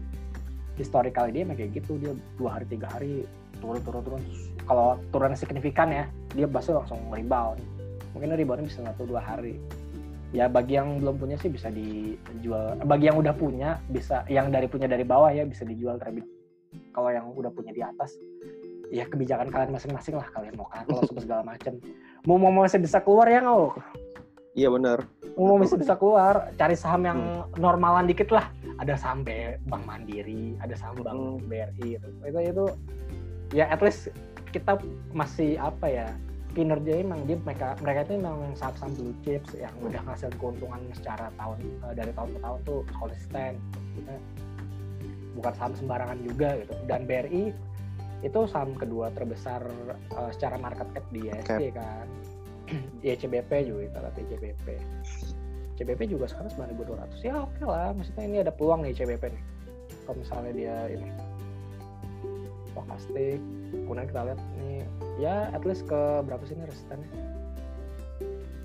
historical 0.77 1.25
dia 1.33 1.49
kayak 1.49 1.73
gitu 1.73 1.97
dia 1.97 2.13
dua 2.37 2.61
hari 2.61 2.69
tiga 2.69 2.93
hari 2.93 3.25
turun 3.59 3.81
turun 3.83 4.03
turun 4.05 4.23
kalau 4.67 4.99
turun 5.11 5.35
signifikan 5.35 5.89
ya 5.91 6.05
dia 6.35 6.47
pasti 6.49 6.75
langsung 6.75 6.99
rebound 7.11 7.61
mungkin 8.13 8.35
reboundnya 8.35 8.67
bisa 8.67 8.81
satu 8.85 9.05
dua 9.07 9.21
hari 9.23 9.59
ya 10.33 10.45
bagi 10.45 10.77
yang 10.77 11.01
belum 11.01 11.17
punya 11.17 11.37
sih 11.41 11.49
bisa 11.49 11.73
dijual 11.73 12.77
bagi 12.85 13.09
yang 13.09 13.17
udah 13.17 13.33
punya 13.33 13.81
bisa 13.89 14.29
yang 14.29 14.53
dari 14.53 14.69
punya 14.69 14.85
dari 14.85 15.05
bawah 15.05 15.33
ya 15.33 15.49
bisa 15.49 15.65
dijual 15.65 15.97
terlebih 15.97 16.29
kalau 16.93 17.09
yang 17.09 17.33
udah 17.33 17.49
punya 17.49 17.73
di 17.73 17.81
atas 17.81 18.13
ya 18.93 19.09
kebijakan 19.09 19.49
kalian 19.49 19.73
masing-masing 19.73 20.17
lah 20.17 20.29
kalian 20.33 20.53
mau 20.57 20.69
kalau 20.69 21.01
segala 21.25 21.45
macam 21.45 21.81
mau 22.29 22.37
mau 22.37 22.53
masih 22.53 22.81
bisa 22.81 23.01
keluar 23.01 23.29
ya 23.29 23.41
nggak 23.41 23.81
Iya 24.59 24.75
benar. 24.75 25.07
Mau 25.39 25.55
bisa 25.55 25.79
bisa 25.79 25.95
keluar, 25.95 26.51
cari 26.59 26.75
saham 26.75 27.07
yang 27.07 27.21
hmm. 27.47 27.63
normalan 27.63 28.11
dikit 28.11 28.35
lah. 28.35 28.51
Ada 28.83 28.99
saham 28.99 29.23
Bank 29.23 29.87
Mandiri, 29.87 30.59
ada 30.59 30.75
saham 30.75 30.99
Bank 30.99 31.15
hmm. 31.15 31.47
BRI. 31.47 31.95
Itu 32.27 32.39
itu 32.43 32.65
ya 33.53 33.69
at 33.73 33.81
least 33.81 34.13
kita 34.53 34.81
masih 35.13 35.61
apa 35.61 35.87
ya 35.89 36.09
kinerja 36.57 37.05
emang 37.05 37.23
dia 37.29 37.37
mereka 37.45 37.77
mereka 37.85 38.09
itu 38.09 38.13
memang 38.19 38.57
saham-saham 38.57 38.93
blue 38.97 39.17
chips 39.23 39.53
yang 39.55 39.73
udah 39.85 40.01
ngasih 40.09 40.33
keuntungan 40.41 40.81
secara 40.97 41.29
tahun 41.37 41.59
uh, 41.85 41.95
dari 41.95 42.13
tahun 42.17 42.31
ke 42.35 42.41
tahun 42.41 42.59
tuh 42.65 42.81
konsisten 42.97 43.53
bukan 45.39 45.53
saham 45.55 45.73
sembarangan 45.79 46.19
juga 46.27 46.59
gitu. 46.59 46.75
Dan 46.91 47.07
BRI 47.07 47.55
itu 48.27 48.41
saham 48.51 48.75
kedua 48.75 49.15
terbesar 49.15 49.63
uh, 50.19 50.31
secara 50.35 50.59
market 50.59 50.89
cap 50.91 51.05
di 51.15 51.31
ISG 51.31 51.63
kan. 51.73 52.07
Ya 53.01 53.17
CBP 53.17 53.65
juga 53.65 53.89
kita 53.89 53.99
lihat 54.05 54.17
CBP 54.29 54.67
CBP 55.81 56.01
juga 56.13 56.29
sekarang 56.29 56.53
9200 56.77 57.25
ya 57.25 57.49
oke 57.49 57.55
okay 57.57 57.65
lah 57.65 57.97
maksudnya 57.97 58.25
ini 58.29 58.37
ada 58.45 58.53
peluang 58.53 58.85
nih 58.85 58.93
CBP 58.93 59.25
nih. 59.31 59.45
Kalau 60.05 60.17
misalnya 60.21 60.53
dia 60.53 60.77
ini 60.93 61.09
pasti 62.87 63.41
kemudian 63.85 64.07
kita 64.07 64.21
lihat 64.31 64.41
nih 64.61 64.87
ya 65.19 65.51
at 65.51 65.63
least 65.67 65.89
ke 65.89 66.01
berapa 66.23 66.43
sih 66.47 66.55
ini 66.55 66.65
resistannya 66.69 67.11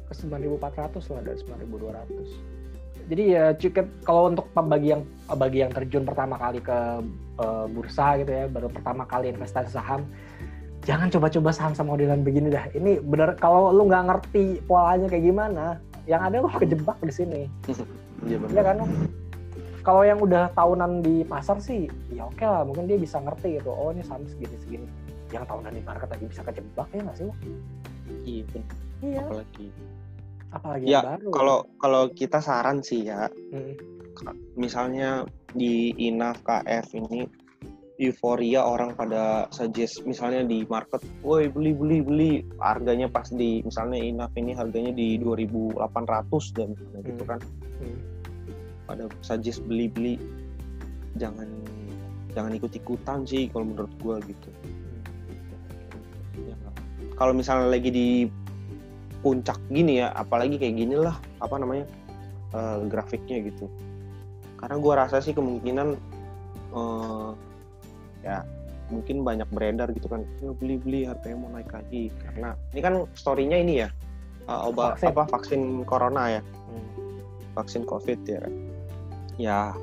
ke 0.10 0.14
9400 0.14 1.14
lah 1.14 1.22
dari 1.26 1.38
9200 1.42 3.10
jadi 3.10 3.24
ya 3.26 3.46
cukup 3.58 3.88
kalau 4.08 4.32
untuk 4.32 4.48
bagi 4.56 4.96
yang 4.96 5.04
bagi 5.36 5.60
yang 5.66 5.72
terjun 5.74 6.06
pertama 6.06 6.40
kali 6.40 6.62
ke 6.64 6.80
uh, 7.42 7.66
bursa 7.68 8.22
gitu 8.22 8.32
ya 8.32 8.46
baru 8.48 8.70
pertama 8.72 9.04
kali 9.04 9.34
investasi 9.34 9.74
saham 9.74 10.08
jangan 10.84 11.08
coba-coba 11.08 11.50
saham-saham 11.56 11.96
modelan 11.96 12.22
begini 12.22 12.52
dah. 12.52 12.68
Ini 12.76 13.00
bener 13.04 13.40
kalau 13.40 13.72
lu 13.72 13.88
nggak 13.88 14.04
ngerti 14.08 14.60
polanya 14.68 15.08
kayak 15.08 15.24
gimana, 15.24 15.66
yang 16.08 16.22
ada 16.22 16.44
lu 16.44 16.50
kejebak 16.52 17.00
di 17.04 17.14
sini. 17.14 17.42
Iya 18.24 18.40
benar. 18.40 18.56
Ya 18.56 18.64
kan? 18.64 18.78
Kalau 19.84 20.02
yang 20.08 20.20
udah 20.24 20.48
tahunan 20.56 21.04
di 21.04 21.28
pasar 21.28 21.60
sih, 21.60 21.92
ya 22.16 22.24
oke 22.24 22.40
okay 22.40 22.48
lah, 22.48 22.64
mungkin 22.64 22.88
dia 22.88 22.96
bisa 22.96 23.20
ngerti 23.20 23.60
gitu. 23.60 23.68
Oh 23.68 23.92
ini 23.92 24.00
saham 24.00 24.24
segini 24.24 24.56
segini. 24.64 24.88
Yang 25.36 25.44
tahunan 25.52 25.72
di 25.76 25.82
market 25.84 26.08
lagi 26.08 26.26
bisa 26.32 26.42
kejebak 26.48 26.88
ya 26.96 27.02
nggak 27.04 27.18
sih 27.20 27.26
lo? 27.28 27.36
Iya. 28.24 28.44
Iya. 29.04 29.22
Apalagi. 29.28 29.68
Apalagi 30.56 30.86
ya, 30.88 31.02
baru. 31.04 31.30
Kalau 31.36 31.58
kalau 31.84 32.04
kita 32.16 32.40
saran 32.40 32.80
sih 32.80 33.12
ya, 33.12 33.28
hmm. 33.28 33.76
misalnya 34.56 35.28
di 35.52 35.92
INAF 36.00 36.40
KF 36.48 36.88
ini 36.96 37.28
euforia 38.02 38.66
orang 38.66 38.98
pada 38.98 39.46
suggest 39.54 40.02
misalnya 40.08 40.48
di 40.48 40.66
market, 40.66 41.04
woi 41.22 41.52
beli 41.52 41.76
beli 41.76 42.00
beli 42.02 42.32
harganya 42.58 43.06
pas 43.12 43.30
di 43.30 43.62
misalnya 43.62 44.02
Inaf 44.02 44.34
ini 44.34 44.56
harganya 44.58 44.96
di 44.96 45.20
2.800 45.22 46.58
dan 46.58 46.74
misalnya 46.74 47.00
gitu 47.04 47.04
hmm. 47.04 47.10
gitu 47.12 47.24
kan. 47.28 47.40
Hmm. 47.84 48.13
Pada 48.84 49.08
suggest 49.24 49.64
beli 49.64 49.88
beli 49.88 50.14
jangan 51.16 51.48
jangan 52.34 52.52
ikut 52.58 52.74
ikutan 52.74 53.24
sih 53.24 53.48
kalau 53.54 53.70
menurut 53.70 53.94
gua 54.02 54.18
gitu. 54.26 54.50
Ya, 56.44 56.56
kalau 57.16 57.34
misalnya 57.38 57.70
lagi 57.70 57.90
di 57.94 58.08
puncak 59.24 59.56
gini 59.72 60.04
ya, 60.04 60.12
apalagi 60.12 60.60
kayak 60.60 60.76
gini 60.76 61.00
lah 61.00 61.16
apa 61.40 61.56
namanya 61.62 61.86
uh, 62.52 62.84
grafiknya 62.90 63.40
gitu. 63.48 63.70
Karena 64.58 64.76
gua 64.82 64.94
rasa 65.06 65.22
sih 65.24 65.32
kemungkinan 65.32 65.96
uh, 66.74 67.32
ya 68.26 68.44
mungkin 68.92 69.24
banyak 69.24 69.48
beredar 69.50 69.90
gitu 69.96 70.06
kan 70.12 70.22
ya, 70.44 70.52
beli 70.54 70.76
beli 70.78 71.00
harganya 71.08 71.38
mau 71.40 71.50
naik 71.56 71.72
lagi 71.72 72.12
karena 72.20 72.54
ini 72.76 72.82
kan 72.84 72.94
storynya 73.16 73.58
ini 73.58 73.74
ya 73.88 73.90
uh, 74.46 74.70
obat 74.70 75.00
vaksin. 75.00 75.10
apa 75.10 75.24
vaksin 75.32 75.62
corona 75.88 76.24
ya 76.40 76.42
hmm. 76.44 76.92
vaksin 77.58 77.84
covid 77.88 78.20
ya 78.28 78.44
ya 79.38 79.74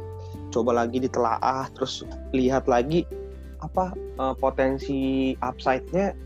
coba 0.50 0.84
lagi 0.84 1.02
ditelaah 1.02 1.70
terus 1.74 2.02
lihat 2.34 2.66
lagi 2.66 3.06
apa 3.60 3.92
uh, 4.16 4.34
potensi 4.34 5.32
upside-nya 5.38 6.16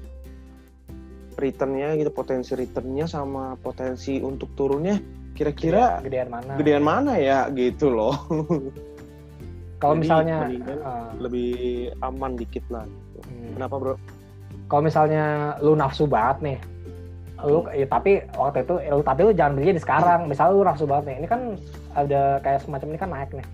returnnya 1.35 1.99
gitu 1.99 2.15
potensi 2.15 2.55
returnnya 2.55 3.11
sama 3.11 3.59
potensi 3.59 4.23
untuk 4.23 4.55
turunnya 4.55 5.03
kira-kira 5.35 5.99
gedean 6.01 6.31
mana 6.31 6.53
gedean 6.57 6.85
mana 6.87 7.19
ya 7.19 7.51
gitu 7.51 7.91
loh 7.91 8.15
Kalau 9.85 10.01
misalnya 10.01 10.49
uh, 10.81 11.13
lebih 11.21 11.93
aman 12.01 12.41
dikit 12.41 12.65
lah. 12.73 12.89
Gitu. 12.89 13.21
Hmm. 13.29 13.53
Kenapa 13.61 13.75
bro? 13.77 13.95
Kalau 14.73 14.81
misalnya 14.81 15.25
lu 15.61 15.77
nafsu 15.77 16.09
banget 16.09 16.39
nih, 16.41 16.59
lu 17.45 17.61
ya, 17.71 17.87
tapi 17.87 18.25
waktu 18.35 18.65
itu 18.65 18.75
lu 18.81 19.03
tapi 19.05 19.21
lu 19.25 19.33
jangan 19.37 19.53
beli 19.57 19.77
di 19.77 19.83
sekarang. 19.83 20.21
Misalnya 20.27 20.53
lu 20.57 20.63
nafsu 20.65 20.85
banget 20.89 21.05
nih, 21.13 21.17
ini 21.25 21.29
kan 21.29 21.41
ada 21.95 22.41
kayak 22.41 22.61
semacam 22.65 22.89
ini 22.91 22.99
kan 22.99 23.11
naik 23.13 23.31
nih 23.37 23.47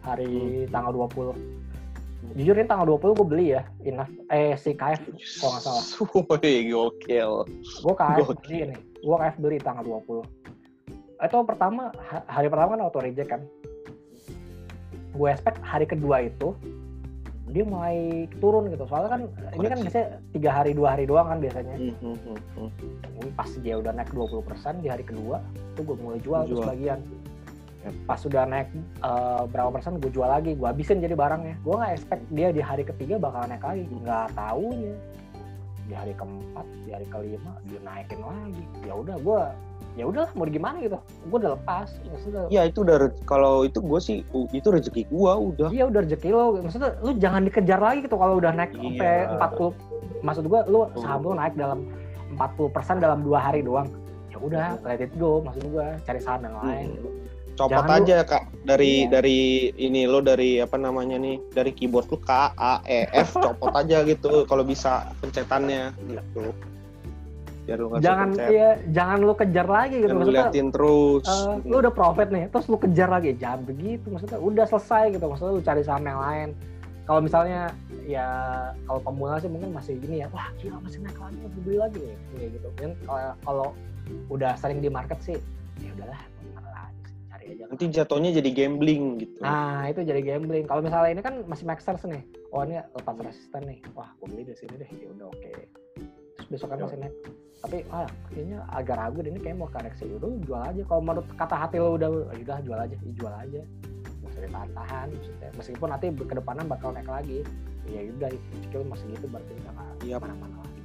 hari 0.00 0.32
hmm. 0.66 0.72
tanggal 0.72 0.92
20. 1.10 1.36
Jujur 2.36 2.54
ini 2.54 2.68
tanggal 2.68 2.86
20 2.86 3.16
gue 3.16 3.26
beli 3.26 3.46
ya, 3.58 3.62
Inaf, 3.82 4.06
eh 4.30 4.54
si 4.54 4.76
KF 4.76 5.02
kalau 5.42 5.50
nggak 5.56 5.62
salah. 5.66 5.84
Wih, 6.38 6.58
gokil. 6.70 7.32
Gue 7.58 7.94
KF 7.96 8.28
beli 8.46 8.56
ini, 8.70 8.76
gue 8.78 9.16
KF 9.18 9.36
beli 9.42 9.58
tanggal 9.58 9.82
20. 9.82 10.22
Itu 11.20 11.36
pertama, 11.44 11.90
hari 12.30 12.48
pertama 12.48 12.78
kan 12.78 12.80
auto 12.86 13.02
reject 13.02 13.28
kan 13.28 13.42
gue 15.14 15.28
expect 15.28 15.58
hari 15.60 15.84
kedua 15.84 16.24
itu 16.24 16.54
dia 17.50 17.64
mulai 17.66 18.26
turun 18.38 18.70
gitu. 18.70 18.84
Soalnya 18.86 19.10
kan 19.10 19.22
Koreksi. 19.26 19.56
ini 19.58 19.66
kan 19.66 19.78
biasanya 19.82 20.06
tiga 20.32 20.50
hari 20.54 20.70
dua 20.72 20.88
hari 20.96 21.04
doang 21.04 21.26
kan 21.28 21.38
biasanya. 21.42 21.74
Mm 21.76 21.94
-hmm. 21.98 22.68
ini 23.20 23.30
pas 23.36 23.50
dia 23.60 23.74
udah 23.76 23.92
naik 23.92 24.10
20% 24.14 24.82
di 24.82 24.88
hari 24.88 25.04
kedua 25.04 25.42
itu 25.76 25.80
gue 25.84 25.96
mulai 25.98 26.20
jual, 26.22 26.42
jual. 26.46 26.64
sebagian. 26.64 27.00
Yep. 27.80 27.96
pas 28.04 28.20
sudah 28.20 28.44
naik 28.44 28.68
uh, 29.00 29.48
berapa 29.48 29.72
persen 29.72 29.96
gue 29.96 30.12
jual 30.12 30.28
lagi. 30.28 30.52
Gue 30.52 30.68
habisin 30.68 31.00
jadi 31.00 31.16
barangnya. 31.16 31.56
Gue 31.64 31.74
nggak 31.80 31.92
expect 31.96 32.22
dia 32.28 32.52
di 32.52 32.60
hari 32.60 32.84
ketiga 32.84 33.16
bakal 33.16 33.48
naik 33.48 33.64
lagi. 33.64 33.88
Nggak 33.88 34.36
tahu 34.36 34.68
ya 34.76 34.94
di 35.90 35.94
hari 35.98 36.14
keempat 36.14 36.66
di 36.86 36.90
hari 36.94 37.06
kelima 37.10 37.52
dia 37.66 37.80
naikin 37.82 38.20
lagi. 38.20 38.64
Ya 38.84 38.92
udah 38.94 39.16
gue 39.16 39.42
ya 40.00 40.08
udahlah 40.08 40.32
mau 40.32 40.48
gimana 40.48 40.80
gitu. 40.80 40.96
Gue 41.28 41.38
udah 41.44 41.52
lepas 41.60 41.88
maksudnya 42.08 42.48
ya 42.48 42.64
itu 42.64 42.80
udah 42.80 43.12
kalau 43.28 43.68
itu 43.68 43.78
gue 43.84 44.00
sih 44.00 44.16
itu 44.56 44.68
rezeki 44.72 45.12
gue 45.12 45.32
udah. 45.52 45.68
Iya 45.68 45.92
udah 45.92 46.00
rezeki 46.08 46.28
lo. 46.32 46.56
Maksudnya 46.64 46.96
lu 47.04 47.12
jangan 47.20 47.44
dikejar 47.44 47.80
lagi 47.80 48.08
gitu 48.08 48.16
kalau 48.16 48.40
udah 48.40 48.52
naik 48.56 48.72
iya. 48.80 49.28
sampai 49.36 49.76
40 50.16 50.24
maksud 50.24 50.44
gue 50.48 50.60
lu 50.72 50.80
saham 50.96 51.20
lu 51.20 51.36
naik 51.36 51.54
dalam 51.60 51.84
40% 52.40 53.04
dalam 53.04 53.20
dua 53.20 53.38
hari 53.44 53.60
doang. 53.60 53.92
Ya 54.32 54.38
udah 54.40 54.66
let 54.88 55.04
it 55.04 55.12
go 55.20 55.44
maksud 55.44 55.68
gue 55.68 55.86
cari 56.08 56.20
saham 56.24 56.48
yang 56.48 56.56
lain. 56.64 56.88
Hmm. 56.96 57.18
copot 57.60 57.76
Jangan 57.76 58.00
aja 58.00 58.16
lu, 58.24 58.30
kak. 58.30 58.42
Dari 58.64 58.92
iya. 59.04 59.10
dari 59.12 59.38
ini 59.76 60.08
lo 60.08 60.24
dari 60.24 60.64
apa 60.64 60.80
namanya 60.80 61.20
nih 61.20 61.36
dari 61.52 61.76
keyboard 61.76 62.08
lu 62.08 62.16
K 62.24 62.56
A 62.56 62.80
E 62.88 63.04
F 63.12 63.36
copot 63.44 63.76
aja 63.76 64.00
gitu 64.08 64.48
kalau 64.48 64.64
bisa 64.64 65.12
pencetannya 65.20 65.92
gitu 66.08 66.56
biar 67.70 67.78
lu 67.78 67.88
jangan 68.02 68.28
iya 68.50 68.68
jangan 68.90 69.18
lu 69.22 69.34
kejar 69.38 69.66
lagi 69.70 70.02
gitu. 70.02 70.10
Maksudnya 70.10 70.50
liatin 70.50 70.68
terus. 70.74 71.22
uh, 71.30 71.62
lu 71.62 71.78
udah 71.78 71.94
profit 71.94 72.28
nih 72.34 72.50
terus 72.50 72.66
lu 72.66 72.74
kejar 72.82 73.06
lagi. 73.06 73.30
Jangan 73.38 73.62
begitu. 73.62 74.10
Maksudnya 74.10 74.42
udah 74.42 74.66
selesai 74.66 75.14
gitu. 75.14 75.24
Maksudnya 75.30 75.52
lu 75.54 75.62
cari 75.62 75.82
saham 75.86 76.02
yang 76.02 76.18
lain. 76.18 76.48
Kalau 77.06 77.20
misalnya 77.22 77.70
ya 78.02 78.26
kalau 78.90 79.00
pemula 79.06 79.38
sih 79.38 79.46
mungkin 79.46 79.70
masih 79.70 80.02
gini 80.02 80.26
ya 80.26 80.28
wah 80.34 80.50
gila 80.58 80.82
masih 80.82 80.98
naik 80.98 81.18
lagi 81.22 81.38
masih 81.46 81.60
beli 81.62 81.78
lagi 81.78 81.98
nih. 82.02 82.18
Kayak 82.34 82.50
gitu. 82.58 82.68
Kan 82.74 82.90
kalau 83.46 83.68
udah 84.26 84.52
sering 84.58 84.82
di 84.82 84.90
market 84.90 85.22
sih 85.22 85.38
ya 85.78 85.94
udahlah 85.94 86.18
cari 87.30 87.54
ya, 87.54 87.64
nanti 87.70 87.86
jatuhnya 87.86 88.30
jadi 88.42 88.50
gambling 88.50 89.22
gitu. 89.22 89.38
Nah 89.38 89.86
itu 89.86 90.02
jadi 90.02 90.18
gambling. 90.26 90.66
Kalau 90.66 90.82
misalnya 90.82 91.10
ini 91.14 91.22
kan 91.22 91.46
masih 91.46 91.70
make 91.70 91.78
sense 91.78 92.02
nih. 92.02 92.26
Oh 92.50 92.66
ini 92.66 92.82
lepas 92.82 93.14
resisten 93.22 93.62
nih. 93.62 93.78
Wah 93.94 94.10
gue 94.18 94.26
beli 94.26 94.42
di 94.50 94.58
sini 94.58 94.74
deh. 94.74 94.90
Ya 94.90 95.06
udah 95.14 95.30
oke. 95.30 95.38
Okay. 95.38 95.70
terus 96.40 96.48
besok 96.48 96.72
kan 96.72 96.80
masih 96.80 96.98
naik 97.04 97.14
tapi 97.60 97.84
ah 97.92 98.08
kayaknya 98.32 98.64
agak 98.72 98.96
ragu 98.96 99.20
ini 99.20 99.36
kayak 99.36 99.60
mau 99.60 99.68
koreksi 99.68 100.08
udah 100.08 100.32
jual 100.48 100.62
aja. 100.64 100.82
Kalau 100.88 101.02
menurut 101.04 101.26
kata 101.36 101.56
hati 101.60 101.76
lo 101.76 102.00
udah 102.00 102.08
ya 102.32 102.40
udah 102.40 102.58
jual 102.64 102.78
aja 102.80 102.94
ya 102.96 103.12
jual 103.12 103.34
aja. 103.36 103.60
Nggak 104.20 104.30
usah 104.32 104.42
ditahan 104.48 105.06
maksudnya. 105.12 105.48
Meskipun 105.60 105.88
nanti 105.92 106.06
ke 106.08 106.34
depannya 106.34 106.64
bakal 106.64 106.88
naik 106.96 107.08
lagi. 107.08 107.44
Ya 107.84 108.00
udah 108.16 108.30
skill 108.64 108.82
masih 108.88 109.06
gitu 109.12 109.26
berarti 109.28 109.52
nggak 109.60 109.74
yep. 110.08 110.20
mana-mana 110.24 110.56
lagi. 110.64 110.80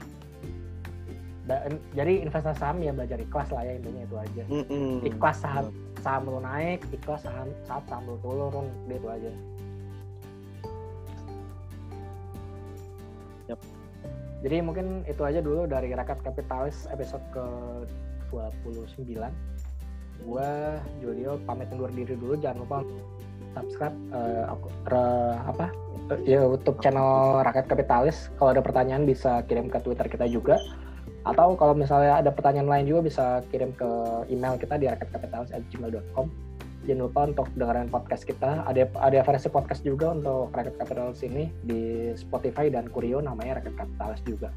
Dan, 1.45 1.77
jadi 1.93 2.13
investasi 2.25 2.57
saham 2.57 2.81
ya 2.81 2.91
belajar 2.91 3.21
ikhlas 3.21 3.53
lah 3.53 3.63
ya 3.63 3.73
intinya 3.77 4.01
itu 4.03 4.15
aja. 4.17 4.43
Mm 4.49 4.63
-hmm. 4.67 4.91
ikhlas 5.05 5.37
saham 5.39 5.65
saham 6.05 6.29
lu 6.29 6.37
naik 6.37 6.85
ikhlas 6.93 7.25
saham 7.25 7.49
saat 7.65 7.81
saham 7.89 8.05
lu 8.05 8.17
turun 8.21 8.69
itu 8.85 9.09
aja 9.09 9.31
jadi 14.45 14.61
mungkin 14.61 15.01
itu 15.09 15.25
aja 15.25 15.41
dulu 15.41 15.65
dari 15.65 15.89
rakyat 15.89 16.21
kapitalis 16.21 16.85
episode 16.93 17.25
ke 17.33 17.43
29 18.29 19.17
gue 20.21 20.49
Julio 21.01 21.41
pamit 21.49 21.67
undur 21.73 21.89
diri 21.89 22.13
dulu 22.13 22.37
jangan 22.37 22.61
lupa 22.61 22.77
subscribe 23.57 23.95
uh, 24.13 24.53
aku, 24.53 24.67
re, 24.93 25.05
apa 25.49 25.65
YouTube 26.21 26.77
channel 26.85 27.41
Rakyat 27.41 27.65
Kapitalis. 27.65 28.29
Kalau 28.37 28.53
ada 28.53 28.61
pertanyaan 28.61 29.09
bisa 29.09 29.41
kirim 29.49 29.73
ke 29.73 29.81
Twitter 29.81 30.05
kita 30.05 30.29
juga. 30.29 30.61
Atau 31.25 31.57
kalau 31.57 31.73
misalnya 31.73 32.21
ada 32.21 32.29
pertanyaan 32.29 32.69
lain 32.69 32.85
juga 32.85 33.01
bisa 33.01 33.25
kirim 33.49 33.73
ke 33.73 33.89
email 34.29 34.53
kita 34.61 34.77
di 34.77 34.85
rakyatkapitalis@gmail.com. 34.85 36.44
Jangan 36.85 37.01
lupa 37.01 37.21
untuk 37.25 37.47
dengerin 37.57 37.89
podcast 37.89 38.23
kita. 38.29 38.61
Ada 38.69 38.85
ada 39.01 39.19
versi 39.25 39.49
podcast 39.49 39.81
juga 39.81 40.13
untuk 40.13 40.53
Rakyat 40.53 40.77
Kapitalis 40.77 41.25
ini 41.25 41.49
di 41.65 42.13
Spotify 42.13 42.69
dan 42.69 42.93
Kurio 42.93 43.25
namanya 43.25 43.57
Rakyat 43.57 43.73
Kapitalis 43.73 44.21
juga. 44.21 44.53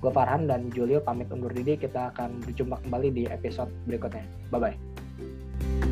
Gue 0.00 0.08
Farhan 0.08 0.48
dan 0.48 0.72
Julio 0.72 1.04
pamit 1.04 1.28
undur 1.28 1.52
diri. 1.52 1.76
Kita 1.76 2.16
akan 2.16 2.40
berjumpa 2.48 2.80
kembali 2.88 3.08
di 3.12 3.24
episode 3.28 3.68
berikutnya. 3.84 4.24
Bye-bye. 4.48 5.89